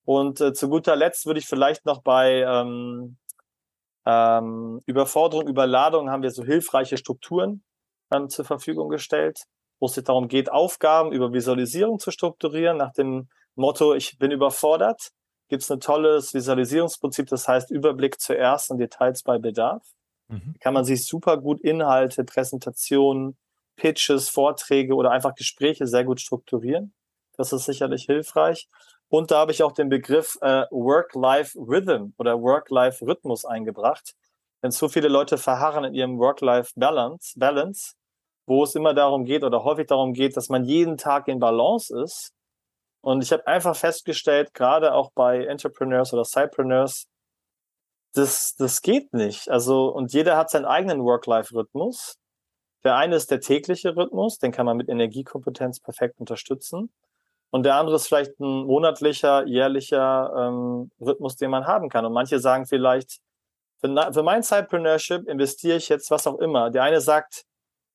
[0.06, 3.18] Und äh, zu guter Letzt würde ich vielleicht noch bei ähm,
[4.06, 7.64] ähm, Überforderung, Überladung haben wir so hilfreiche Strukturen
[8.14, 9.46] ähm, zur Verfügung gestellt,
[9.80, 12.78] wo es darum geht, Aufgaben über Visualisierung zu strukturieren.
[12.78, 15.12] Nach dem Motto, ich bin überfordert,
[15.50, 19.84] gibt es ein tolles Visualisierungsprinzip, das heißt Überblick zuerst und Details bei Bedarf.
[20.28, 20.56] Mhm.
[20.60, 23.38] Kann man sich super gut Inhalte, Präsentationen,
[23.76, 26.94] Pitches, Vorträge oder einfach Gespräche sehr gut strukturieren.
[27.38, 28.68] Das ist sicherlich hilfreich.
[29.10, 34.16] Und da habe ich auch den Begriff äh, Work-Life-Rhythm oder Work-Life-Rhythmus eingebracht.
[34.64, 37.94] Denn so viele Leute verharren in ihrem Work-Life-Balance, Balance,
[38.48, 41.96] wo es immer darum geht oder häufig darum geht, dass man jeden Tag in Balance
[42.02, 42.34] ist.
[43.02, 47.06] Und ich habe einfach festgestellt, gerade auch bei Entrepreneurs oder Sidepreneurs,
[48.16, 49.50] das, das geht nicht.
[49.50, 52.18] Also, und jeder hat seinen eigenen Work-Life-Rhythmus.
[52.86, 56.94] Der eine ist der tägliche Rhythmus, den kann man mit Energiekompetenz perfekt unterstützen.
[57.50, 62.06] Und der andere ist vielleicht ein monatlicher, jährlicher ähm, Rhythmus, den man haben kann.
[62.06, 63.20] Und manche sagen vielleicht,
[63.80, 66.70] für, für mein Sidepreneurship investiere ich jetzt was auch immer.
[66.70, 67.46] Der eine sagt,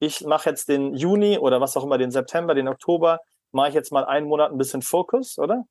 [0.00, 3.20] ich mache jetzt den Juni oder was auch immer, den September, den Oktober,
[3.52, 5.64] mache ich jetzt mal einen Monat ein bisschen Fokus, oder?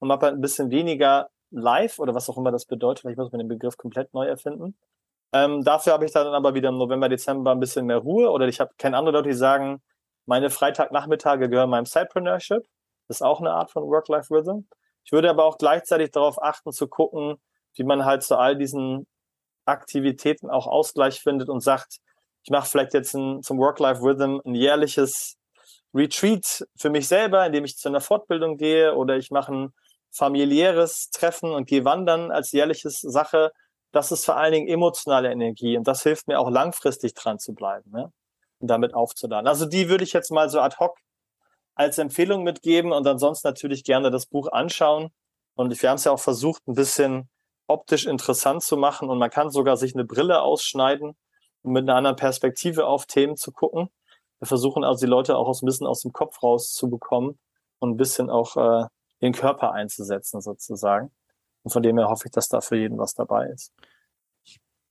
[0.00, 3.00] Und mache halt ein bisschen weniger live oder was auch immer das bedeutet.
[3.00, 4.76] Vielleicht muss man den Begriff komplett neu erfinden.
[5.32, 8.30] Ähm, dafür habe ich dann aber wieder im November, Dezember ein bisschen mehr Ruhe.
[8.30, 9.82] Oder ich habe kenne andere Leute, die sagen,
[10.26, 12.62] meine Freitagnachmittage gehören meinem Sidepreneurship.
[13.08, 14.66] Das ist auch eine Art von Work-Life-Rhythm.
[15.04, 17.36] Ich würde aber auch gleichzeitig darauf achten, zu gucken,
[17.74, 19.06] wie man halt zu all diesen
[19.64, 21.98] Aktivitäten auch Ausgleich findet und sagt,
[22.42, 25.36] ich mache vielleicht jetzt ein, zum Work-Life-Rhythm ein jährliches
[25.94, 29.74] Retreat für mich selber, indem ich zu einer Fortbildung gehe oder ich mache ein
[30.12, 33.52] familiäres Treffen und gehe wandern als jährliches Sache.
[33.92, 37.54] Das ist vor allen Dingen emotionale Energie und das hilft mir auch langfristig dran zu
[37.54, 38.12] bleiben ne?
[38.58, 39.48] und damit aufzuladen.
[39.48, 40.98] Also die würde ich jetzt mal so ad hoc
[41.74, 45.10] als Empfehlung mitgeben und ansonsten natürlich gerne das Buch anschauen.
[45.54, 47.28] Und wir haben es ja auch versucht, ein bisschen
[47.66, 51.16] optisch interessant zu machen und man kann sogar sich eine Brille ausschneiden,
[51.62, 53.88] um mit einer anderen Perspektive auf Themen zu gucken.
[54.38, 57.38] Wir versuchen also die Leute auch ein bisschen aus dem Kopf rauszubekommen
[57.78, 58.86] und ein bisschen auch äh,
[59.22, 61.10] den Körper einzusetzen sozusagen.
[61.66, 63.72] Und von dem her hoffe ich, dass da für jeden was dabei ist.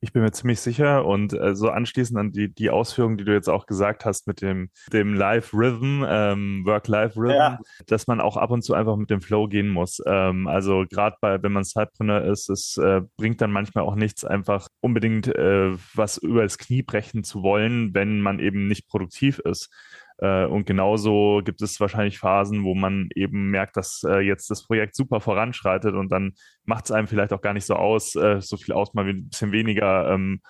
[0.02, 3.32] Ich bin mir ziemlich sicher und äh, so anschließend an die, die Ausführungen, die du
[3.32, 7.60] jetzt auch gesagt hast mit dem, dem Live-Rhythm, ähm, Work-Life-Rhythm, ja.
[7.88, 10.04] dass man auch ab und zu einfach mit dem Flow gehen muss.
[10.06, 14.26] Ähm, also gerade bei, wenn man Sidepreneur ist, es äh, bringt dann manchmal auch nichts,
[14.26, 19.40] einfach unbedingt äh, was über das Knie brechen zu wollen, wenn man eben nicht produktiv
[19.40, 19.70] ist.
[20.18, 24.66] Äh, und genauso gibt es wahrscheinlich Phasen, wo man eben merkt, dass äh, jetzt das
[24.66, 28.40] Projekt super voranschreitet und dann macht es einem vielleicht auch gar nicht so aus, äh,
[28.42, 30.42] so viel aus, mal ein bisschen weniger ähm,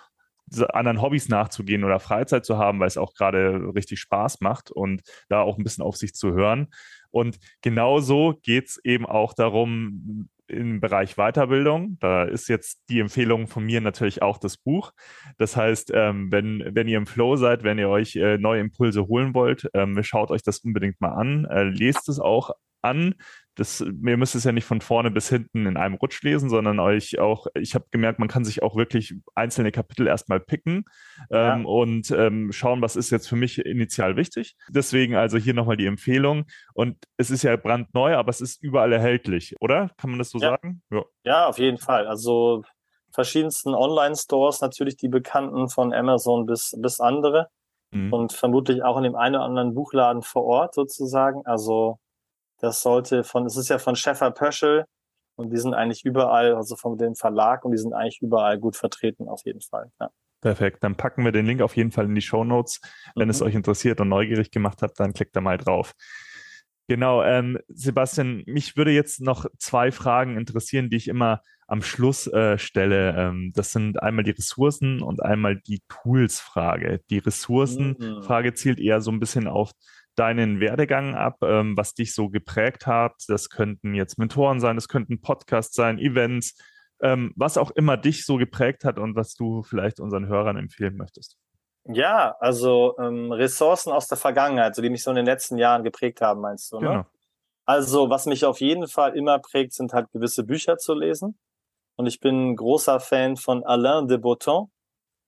[0.74, 5.02] anderen Hobbys nachzugehen oder Freizeit zu haben, weil es auch gerade richtig Spaß macht und
[5.28, 6.68] da auch ein bisschen auf sich zu hören.
[7.10, 11.98] Und genauso geht es eben auch darum, im Bereich Weiterbildung.
[12.00, 14.92] Da ist jetzt die Empfehlung von mir natürlich auch das Buch.
[15.38, 19.08] Das heißt, ähm, wenn, wenn ihr im Flow seid, wenn ihr euch äh, neue Impulse
[19.08, 21.46] holen wollt, ähm, schaut euch das unbedingt mal an.
[21.46, 23.16] Äh, lest es auch an.
[23.56, 26.80] Das, ihr müsst es ja nicht von vorne bis hinten in einem Rutsch lesen, sondern
[26.80, 30.86] euch auch, ich habe gemerkt, man kann sich auch wirklich einzelne Kapitel erstmal picken
[31.30, 31.56] ja.
[31.56, 34.56] ähm, und ähm, schauen, was ist jetzt für mich initial wichtig.
[34.70, 36.46] Deswegen also hier nochmal die Empfehlung.
[36.74, 39.90] Und es ist ja brandneu, aber es ist überall erhältlich, oder?
[39.98, 40.50] Kann man das so ja.
[40.50, 40.82] sagen?
[40.92, 41.04] Ja.
[41.24, 42.08] ja, auf jeden Fall.
[42.08, 42.64] Also
[43.12, 47.48] verschiedensten Online-Stores, natürlich die bekannten von Amazon bis, bis andere.
[47.92, 48.14] Mhm.
[48.14, 51.46] Und vermutlich auch in dem einen oder anderen Buchladen vor Ort sozusagen.
[51.46, 52.00] Also
[52.60, 54.86] das sollte von, es ist ja von Schäfer Pöschel
[55.36, 58.76] und die sind eigentlich überall, also von dem Verlag und die sind eigentlich überall gut
[58.76, 59.92] vertreten auf jeden Fall.
[60.00, 60.10] Ja.
[60.42, 62.80] Perfekt, dann packen wir den Link auf jeden Fall in die Show Notes.
[63.16, 63.32] Wenn mhm.
[63.32, 65.94] es euch interessiert und neugierig gemacht hat, dann klickt da mal drauf.
[66.88, 72.28] Genau, ähm, Sebastian, mich würde jetzt noch zwei Fragen interessieren, die ich immer am Schluss
[72.28, 73.16] äh, stelle.
[73.18, 77.02] Ähm, das sind einmal die Ressourcen und einmal die Tools-Frage.
[77.10, 78.56] Die Ressourcen-Frage mhm.
[78.56, 79.72] zielt eher so ein bisschen auf
[80.16, 83.14] deinen Werdegang ab, ähm, was dich so geprägt hat.
[83.28, 86.58] Das könnten jetzt Mentoren sein, das könnten Podcasts sein, Events,
[87.02, 90.96] ähm, was auch immer dich so geprägt hat und was du vielleicht unseren Hörern empfehlen
[90.98, 91.38] möchtest.
[91.88, 95.84] Ja, also ähm, Ressourcen aus der Vergangenheit, so die mich so in den letzten Jahren
[95.84, 96.80] geprägt haben, meinst du?
[96.80, 96.88] Ne?
[96.88, 97.06] Genau.
[97.66, 101.38] Also, was mich auf jeden Fall immer prägt, sind halt gewisse Bücher zu lesen.
[101.96, 104.72] Und ich bin ein großer Fan von Alain de Botton.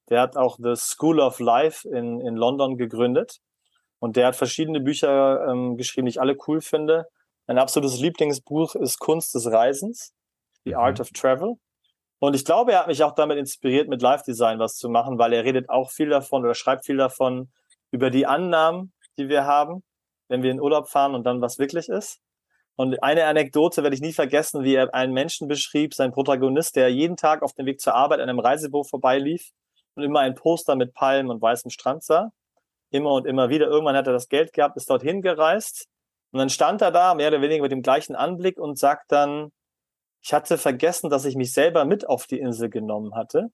[0.09, 3.39] Der hat auch The School of Life in, in London gegründet.
[3.99, 7.07] Und der hat verschiedene Bücher ähm, geschrieben, die ich alle cool finde.
[7.47, 10.13] Mein absolutes Lieblingsbuch ist Kunst des Reisens,
[10.65, 10.77] The mhm.
[10.77, 11.55] Art of Travel.
[12.19, 15.33] Und ich glaube, er hat mich auch damit inspiriert, mit Live-Design was zu machen, weil
[15.33, 17.51] er redet auch viel davon oder schreibt viel davon
[17.91, 19.83] über die Annahmen, die wir haben
[20.27, 22.19] wenn wir in Urlaub fahren und dann was wirklich ist.
[22.75, 26.89] Und eine Anekdote werde ich nie vergessen, wie er einen Menschen beschrieb, sein Protagonist, der
[26.89, 29.49] jeden Tag auf dem Weg zur Arbeit an einem Reiseboot vorbeilief
[29.95, 32.31] und immer ein Poster mit Palmen und weißem Strand sah.
[32.89, 33.67] Immer und immer wieder.
[33.67, 35.87] Irgendwann hat er das Geld gehabt, ist dorthin gereist.
[36.31, 39.51] Und dann stand er da, mehr oder weniger mit dem gleichen Anblick und sagt dann,
[40.21, 43.49] ich hatte vergessen, dass ich mich selber mit auf die Insel genommen hatte.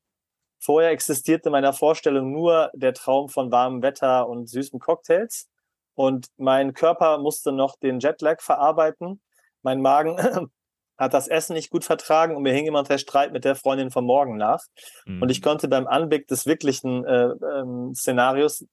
[0.60, 5.50] Vorher existierte in meiner Vorstellung nur der Traum von warmem Wetter und süßen Cocktails.
[5.94, 9.22] Und mein Körper musste noch den Jetlag verarbeiten.
[9.62, 10.18] Mein Magen
[10.98, 13.92] hat das Essen nicht gut vertragen und mir hing immer der Streit mit der Freundin
[13.92, 14.64] vom Morgen nach.
[15.06, 15.22] Mhm.
[15.22, 15.44] Und ich mhm.
[15.44, 18.66] konnte beim Anblick des wirklichen äh, ähm, Szenarios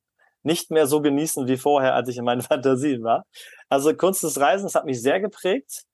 [0.43, 3.24] nicht mehr so genießen wie vorher, als ich in meinen Fantasien war.
[3.68, 5.84] Also Kunst des Reisens hat mich sehr geprägt.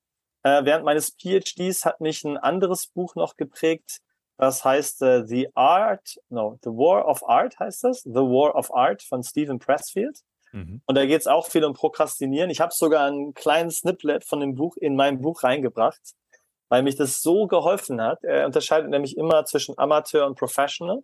[0.42, 4.00] Äh, während meines PhDs hat mich ein anderes Buch noch geprägt,
[4.38, 8.72] das heißt uh, The Art, no, The War of Art heißt das, The War of
[8.74, 10.20] Art von Stephen Pressfield.
[10.52, 10.82] Mhm.
[10.86, 12.50] Und da geht es auch viel um Prokrastinieren.
[12.50, 16.00] Ich habe sogar einen kleinen Snippet von dem Buch in mein Buch reingebracht,
[16.68, 18.22] weil mich das so geholfen hat.
[18.22, 21.02] Er unterscheidet nämlich immer zwischen Amateur und Professional.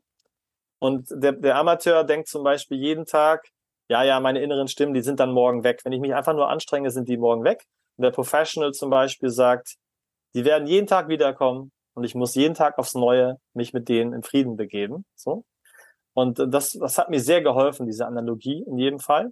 [0.83, 3.47] Und der, der Amateur denkt zum Beispiel jeden Tag,
[3.89, 5.83] ja, ja, meine inneren Stimmen, die sind dann morgen weg.
[5.85, 7.62] Wenn ich mich einfach nur anstrenge, sind die morgen weg.
[7.97, 9.76] Und der Professional zum Beispiel sagt,
[10.35, 14.12] die werden jeden Tag wiederkommen und ich muss jeden Tag aufs Neue mich mit denen
[14.12, 15.05] in Frieden begeben.
[15.14, 15.45] So.
[16.14, 19.30] Und das, das hat mir sehr geholfen, diese Analogie in jedem Fall.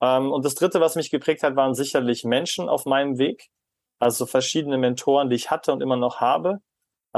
[0.00, 3.48] Ähm, und das dritte, was mich geprägt hat, waren sicherlich Menschen auf meinem Weg.
[3.98, 6.60] Also verschiedene Mentoren, die ich hatte und immer noch habe.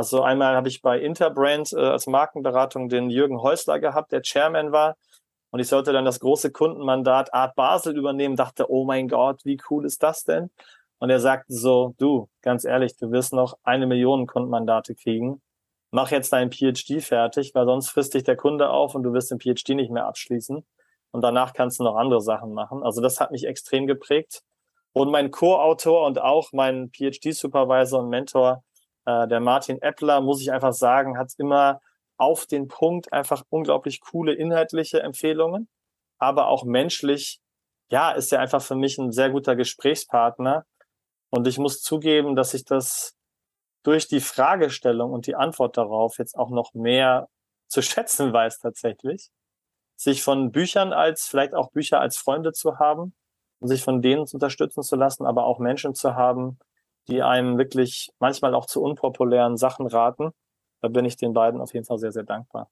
[0.01, 4.73] Also einmal habe ich bei Interbrand äh, als Markenberatung den Jürgen Häusler gehabt, der Chairman
[4.73, 4.97] war.
[5.51, 9.59] Und ich sollte dann das große Kundenmandat Art Basel übernehmen, dachte, oh mein Gott, wie
[9.69, 10.49] cool ist das denn?
[11.01, 15.43] Und er sagte so, du, ganz ehrlich, du wirst noch eine Million Kundenmandate kriegen.
[15.91, 19.31] Mach jetzt deinen PhD fertig, weil sonst frisst dich der Kunde auf und du wirst
[19.31, 20.65] den PhD nicht mehr abschließen.
[21.11, 22.83] Und danach kannst du noch andere Sachen machen.
[22.83, 24.41] Also das hat mich extrem geprägt.
[24.95, 28.65] Und mein Co-Autor und auch mein PhD-Supervisor und Mentor,
[29.07, 31.81] äh, der Martin Eppler, muss ich einfach sagen, hat immer
[32.17, 35.69] auf den Punkt einfach unglaublich coole inhaltliche Empfehlungen,
[36.19, 37.41] aber auch menschlich,
[37.91, 40.67] ja, ist er einfach für mich ein sehr guter Gesprächspartner
[41.31, 43.15] und ich muss zugeben, dass ich das
[43.83, 47.29] durch die Fragestellung und die Antwort darauf jetzt auch noch mehr
[47.69, 49.31] zu schätzen weiß tatsächlich.
[49.97, 53.15] Sich von Büchern als, vielleicht auch Bücher als Freunde zu haben
[53.61, 56.59] und sich von denen unterstützen zu lassen, aber auch Menschen zu haben,
[57.09, 60.31] die einem wirklich manchmal auch zu unpopulären Sachen raten.
[60.81, 62.71] Da bin ich den beiden auf jeden Fall sehr, sehr dankbar.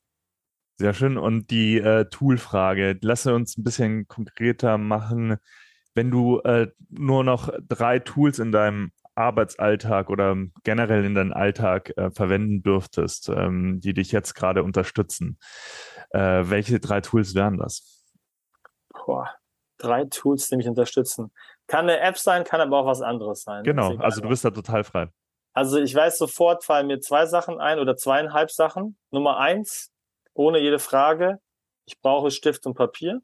[0.76, 1.18] Sehr schön.
[1.18, 5.38] Und die äh, Tool-Frage, lasse uns ein bisschen konkreter machen
[5.98, 11.92] wenn du äh, nur noch drei Tools in deinem Arbeitsalltag oder generell in deinem Alltag
[11.96, 15.40] äh, verwenden dürftest, ähm, die dich jetzt gerade unterstützen,
[16.10, 18.04] äh, welche drei Tools wären das?
[18.90, 19.28] Boah,
[19.78, 21.32] drei Tools, die mich unterstützen.
[21.68, 23.62] Kann eine App sein, kann aber auch was anderes sein.
[23.62, 25.08] Genau, also du bist da total frei.
[25.52, 28.98] Also ich weiß sofort, fallen mir zwei Sachen ein oder zweieinhalb Sachen.
[29.10, 29.92] Nummer eins,
[30.34, 31.40] ohne jede Frage,
[31.84, 33.20] ich brauche Stift und Papier.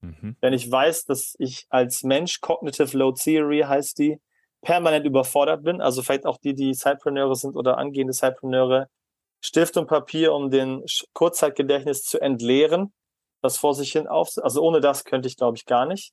[0.00, 0.36] Mhm.
[0.40, 4.20] Wenn ich weiß, dass ich als Mensch, Cognitive Load Theory heißt die,
[4.60, 8.88] permanent überfordert bin, also vielleicht auch die, die Sidepreneure sind oder angehende Sidepreneure,
[9.40, 12.92] Stift und Papier, um den Kurzzeitgedächtnis zu entleeren,
[13.40, 16.12] das vor sich hin auf, also ohne das könnte ich, glaube ich, gar nicht.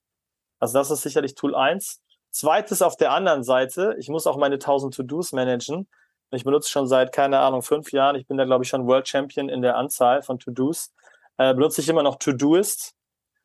[0.60, 2.02] Also das ist sicherlich Tool eins.
[2.32, 5.88] Zweites auf der anderen Seite, ich muss auch meine 1000 To-Dos managen.
[6.32, 9.08] Ich benutze schon seit, keine Ahnung, fünf Jahren, ich bin da, glaube ich, schon World
[9.08, 10.92] Champion in der Anzahl von To-Dos,
[11.38, 12.94] äh, benutze ich immer noch To-Doist.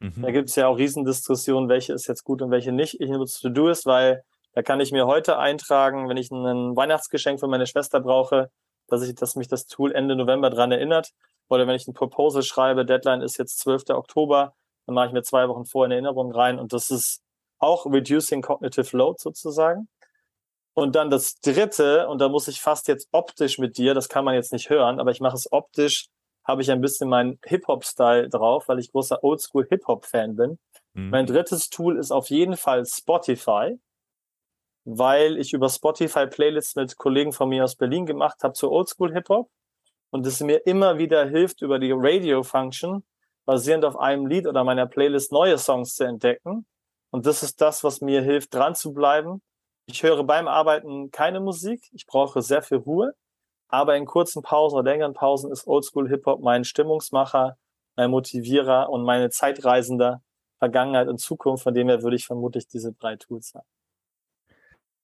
[0.01, 0.23] Mhm.
[0.23, 3.01] Da gibt es ja auch Riesendiskussionen, welche ist jetzt gut und welche nicht.
[3.01, 7.47] Ich nutze To-Doist, weil da kann ich mir heute eintragen, wenn ich ein Weihnachtsgeschenk für
[7.47, 8.51] meine Schwester brauche,
[8.89, 11.11] dass ich, dass mich das Tool Ende November dran erinnert.
[11.49, 13.91] Oder wenn ich ein Proposal schreibe, Deadline ist jetzt 12.
[13.91, 14.55] Oktober,
[14.87, 17.23] dann mache ich mir zwei Wochen vor in Erinnerung rein und das ist
[17.59, 19.89] auch Reducing Cognitive Load sozusagen.
[20.75, 24.25] Und dann das dritte, und da muss ich fast jetzt optisch mit dir, das kann
[24.25, 26.09] man jetzt nicht hören, aber ich mache es optisch
[26.45, 30.59] habe ich ein bisschen meinen Hip-Hop-Style drauf, weil ich großer Oldschool-Hip-Hop-Fan bin.
[30.95, 31.11] Mhm.
[31.11, 33.79] Mein drittes Tool ist auf jeden Fall Spotify,
[34.85, 39.49] weil ich über Spotify Playlists mit Kollegen von mir aus Berlin gemacht habe zu Oldschool-Hip-Hop
[40.11, 43.05] und es mir immer wieder hilft, über die Radio-Function
[43.51, 46.67] basierend auf einem Lied oder meiner Playlist neue Songs zu entdecken.
[47.11, 49.43] Und das ist das, was mir hilft, dran zu bleiben.
[49.87, 51.83] Ich höre beim Arbeiten keine Musik.
[51.91, 53.13] Ich brauche sehr viel Ruhe.
[53.67, 57.57] Aber in kurzen Pausen oder längeren Pausen ist Oldschool Hip-Hop mein Stimmungsmacher,
[57.97, 60.23] mein Motivierer und meine Zeitreisender
[60.61, 61.65] Vergangenheit und Zukunft.
[61.65, 63.67] Von dem her würde ich vermutlich diese drei Tools haben.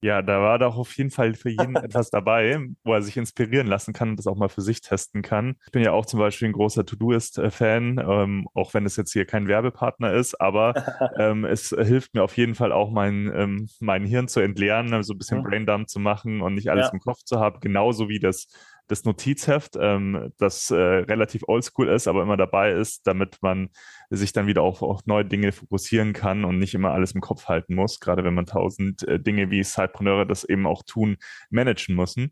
[0.07, 3.67] Ja, da war doch auf jeden Fall für jeden etwas dabei, wo er sich inspirieren
[3.67, 5.57] lassen kann und das auch mal für sich testen kann.
[5.65, 9.27] Ich bin ja auch zum Beispiel ein großer To-Doist-Fan, ähm, auch wenn es jetzt hier
[9.27, 10.75] kein Werbepartner ist, aber
[11.19, 15.13] ähm, es hilft mir auf jeden Fall auch, mein, ähm, mein Hirn zu entleeren, so
[15.13, 15.43] ein bisschen.
[15.43, 16.93] Braindump zu machen und nicht alles ja.
[16.93, 18.47] im Kopf zu haben, genauso wie das
[18.89, 23.71] das Notizheft, ähm, das äh, relativ oldschool ist, aber immer dabei ist, damit man
[24.11, 27.47] sich dann wieder auf, auf neue Dinge fokussieren kann und nicht immer alles im Kopf
[27.47, 31.17] halten muss, gerade wenn man tausend äh, Dinge wie Sidepreneure das eben auch tun,
[31.51, 32.31] managen müssen.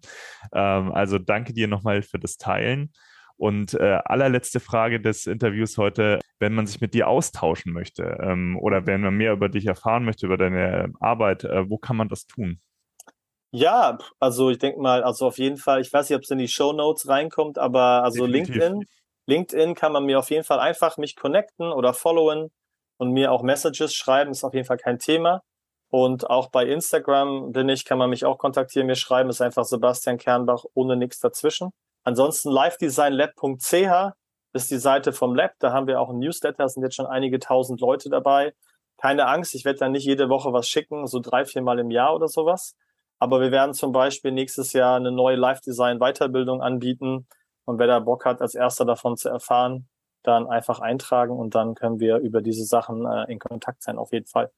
[0.52, 2.92] Ähm, also danke dir nochmal für das Teilen.
[3.36, 8.57] Und äh, allerletzte Frage des Interviews heute, wenn man sich mit dir austauschen möchte ähm,
[8.59, 12.09] oder wenn man mehr über dich erfahren möchte, über deine Arbeit, äh, wo kann man
[12.09, 12.61] das tun?
[13.57, 16.38] Ja, also ich denke mal, also auf jeden Fall, ich weiß nicht, ob es in
[16.38, 18.57] die Show Notes reinkommt, aber also Definitiv.
[18.57, 18.84] LinkedIn,
[19.26, 22.50] LinkedIn kann man mir auf jeden Fall einfach mich connecten oder followen
[22.96, 25.44] und mir auch Messages schreiben, ist auf jeden Fall kein Thema.
[25.88, 29.64] Und auch bei Instagram bin ich, kann man mich auch kontaktieren, mir schreiben, ist einfach
[29.64, 31.70] Sebastian Kernbach ohne nichts dazwischen.
[32.02, 34.14] Ansonsten livedesignlab.ch
[34.52, 37.38] ist die Seite vom Lab, da haben wir auch ein Newsletter, sind jetzt schon einige
[37.38, 38.52] tausend Leute dabei.
[38.96, 41.92] Keine Angst, ich werde dann nicht jede Woche was schicken, so drei, vier Mal im
[41.92, 42.74] Jahr oder sowas.
[43.18, 47.26] Aber wir werden zum Beispiel nächstes Jahr eine neue Live-Design-Weiterbildung anbieten.
[47.64, 49.88] Und wer da Bock hat, als erster davon zu erfahren,
[50.22, 54.12] dann einfach eintragen und dann können wir über diese Sachen äh, in Kontakt sein, auf
[54.12, 54.50] jeden Fall.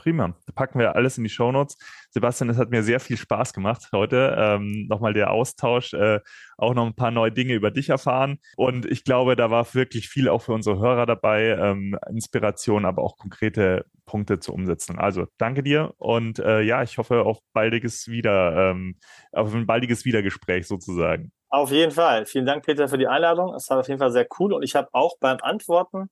[0.00, 0.34] Prima.
[0.46, 1.76] Da packen wir alles in die Shownotes.
[2.08, 4.34] Sebastian, es hat mir sehr viel Spaß gemacht heute.
[4.38, 6.20] Ähm, nochmal der Austausch, äh,
[6.56, 8.38] auch noch ein paar neue Dinge über dich erfahren.
[8.56, 11.48] Und ich glaube, da war wirklich viel auch für unsere Hörer dabei.
[11.48, 14.98] Ähm, Inspiration, aber auch konkrete Punkte zur Umsetzung.
[14.98, 18.96] Also danke dir und äh, ja, ich hoffe auf baldiges Wieder, ähm,
[19.32, 21.30] auf ein baldiges Wiedergespräch sozusagen.
[21.50, 22.24] Auf jeden Fall.
[22.24, 23.54] Vielen Dank, Peter, für die Einladung.
[23.54, 26.08] Es war auf jeden Fall sehr cool und ich habe auch beim Antworten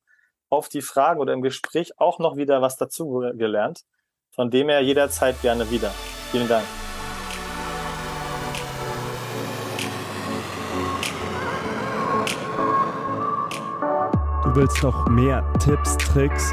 [0.51, 3.83] auf die Fragen oder im Gespräch auch noch wieder was dazu gelernt.
[4.31, 5.91] Von dem her jederzeit gerne wieder.
[6.31, 6.65] Vielen Dank.
[14.45, 16.53] Du willst noch mehr Tipps, Tricks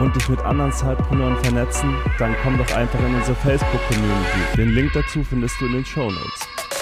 [0.00, 1.94] und dich mit anderen Zeitpreneuren vernetzen?
[2.18, 4.56] Dann komm doch einfach in unsere Facebook-Community.
[4.56, 6.73] Den Link dazu findest du in den Show Notes.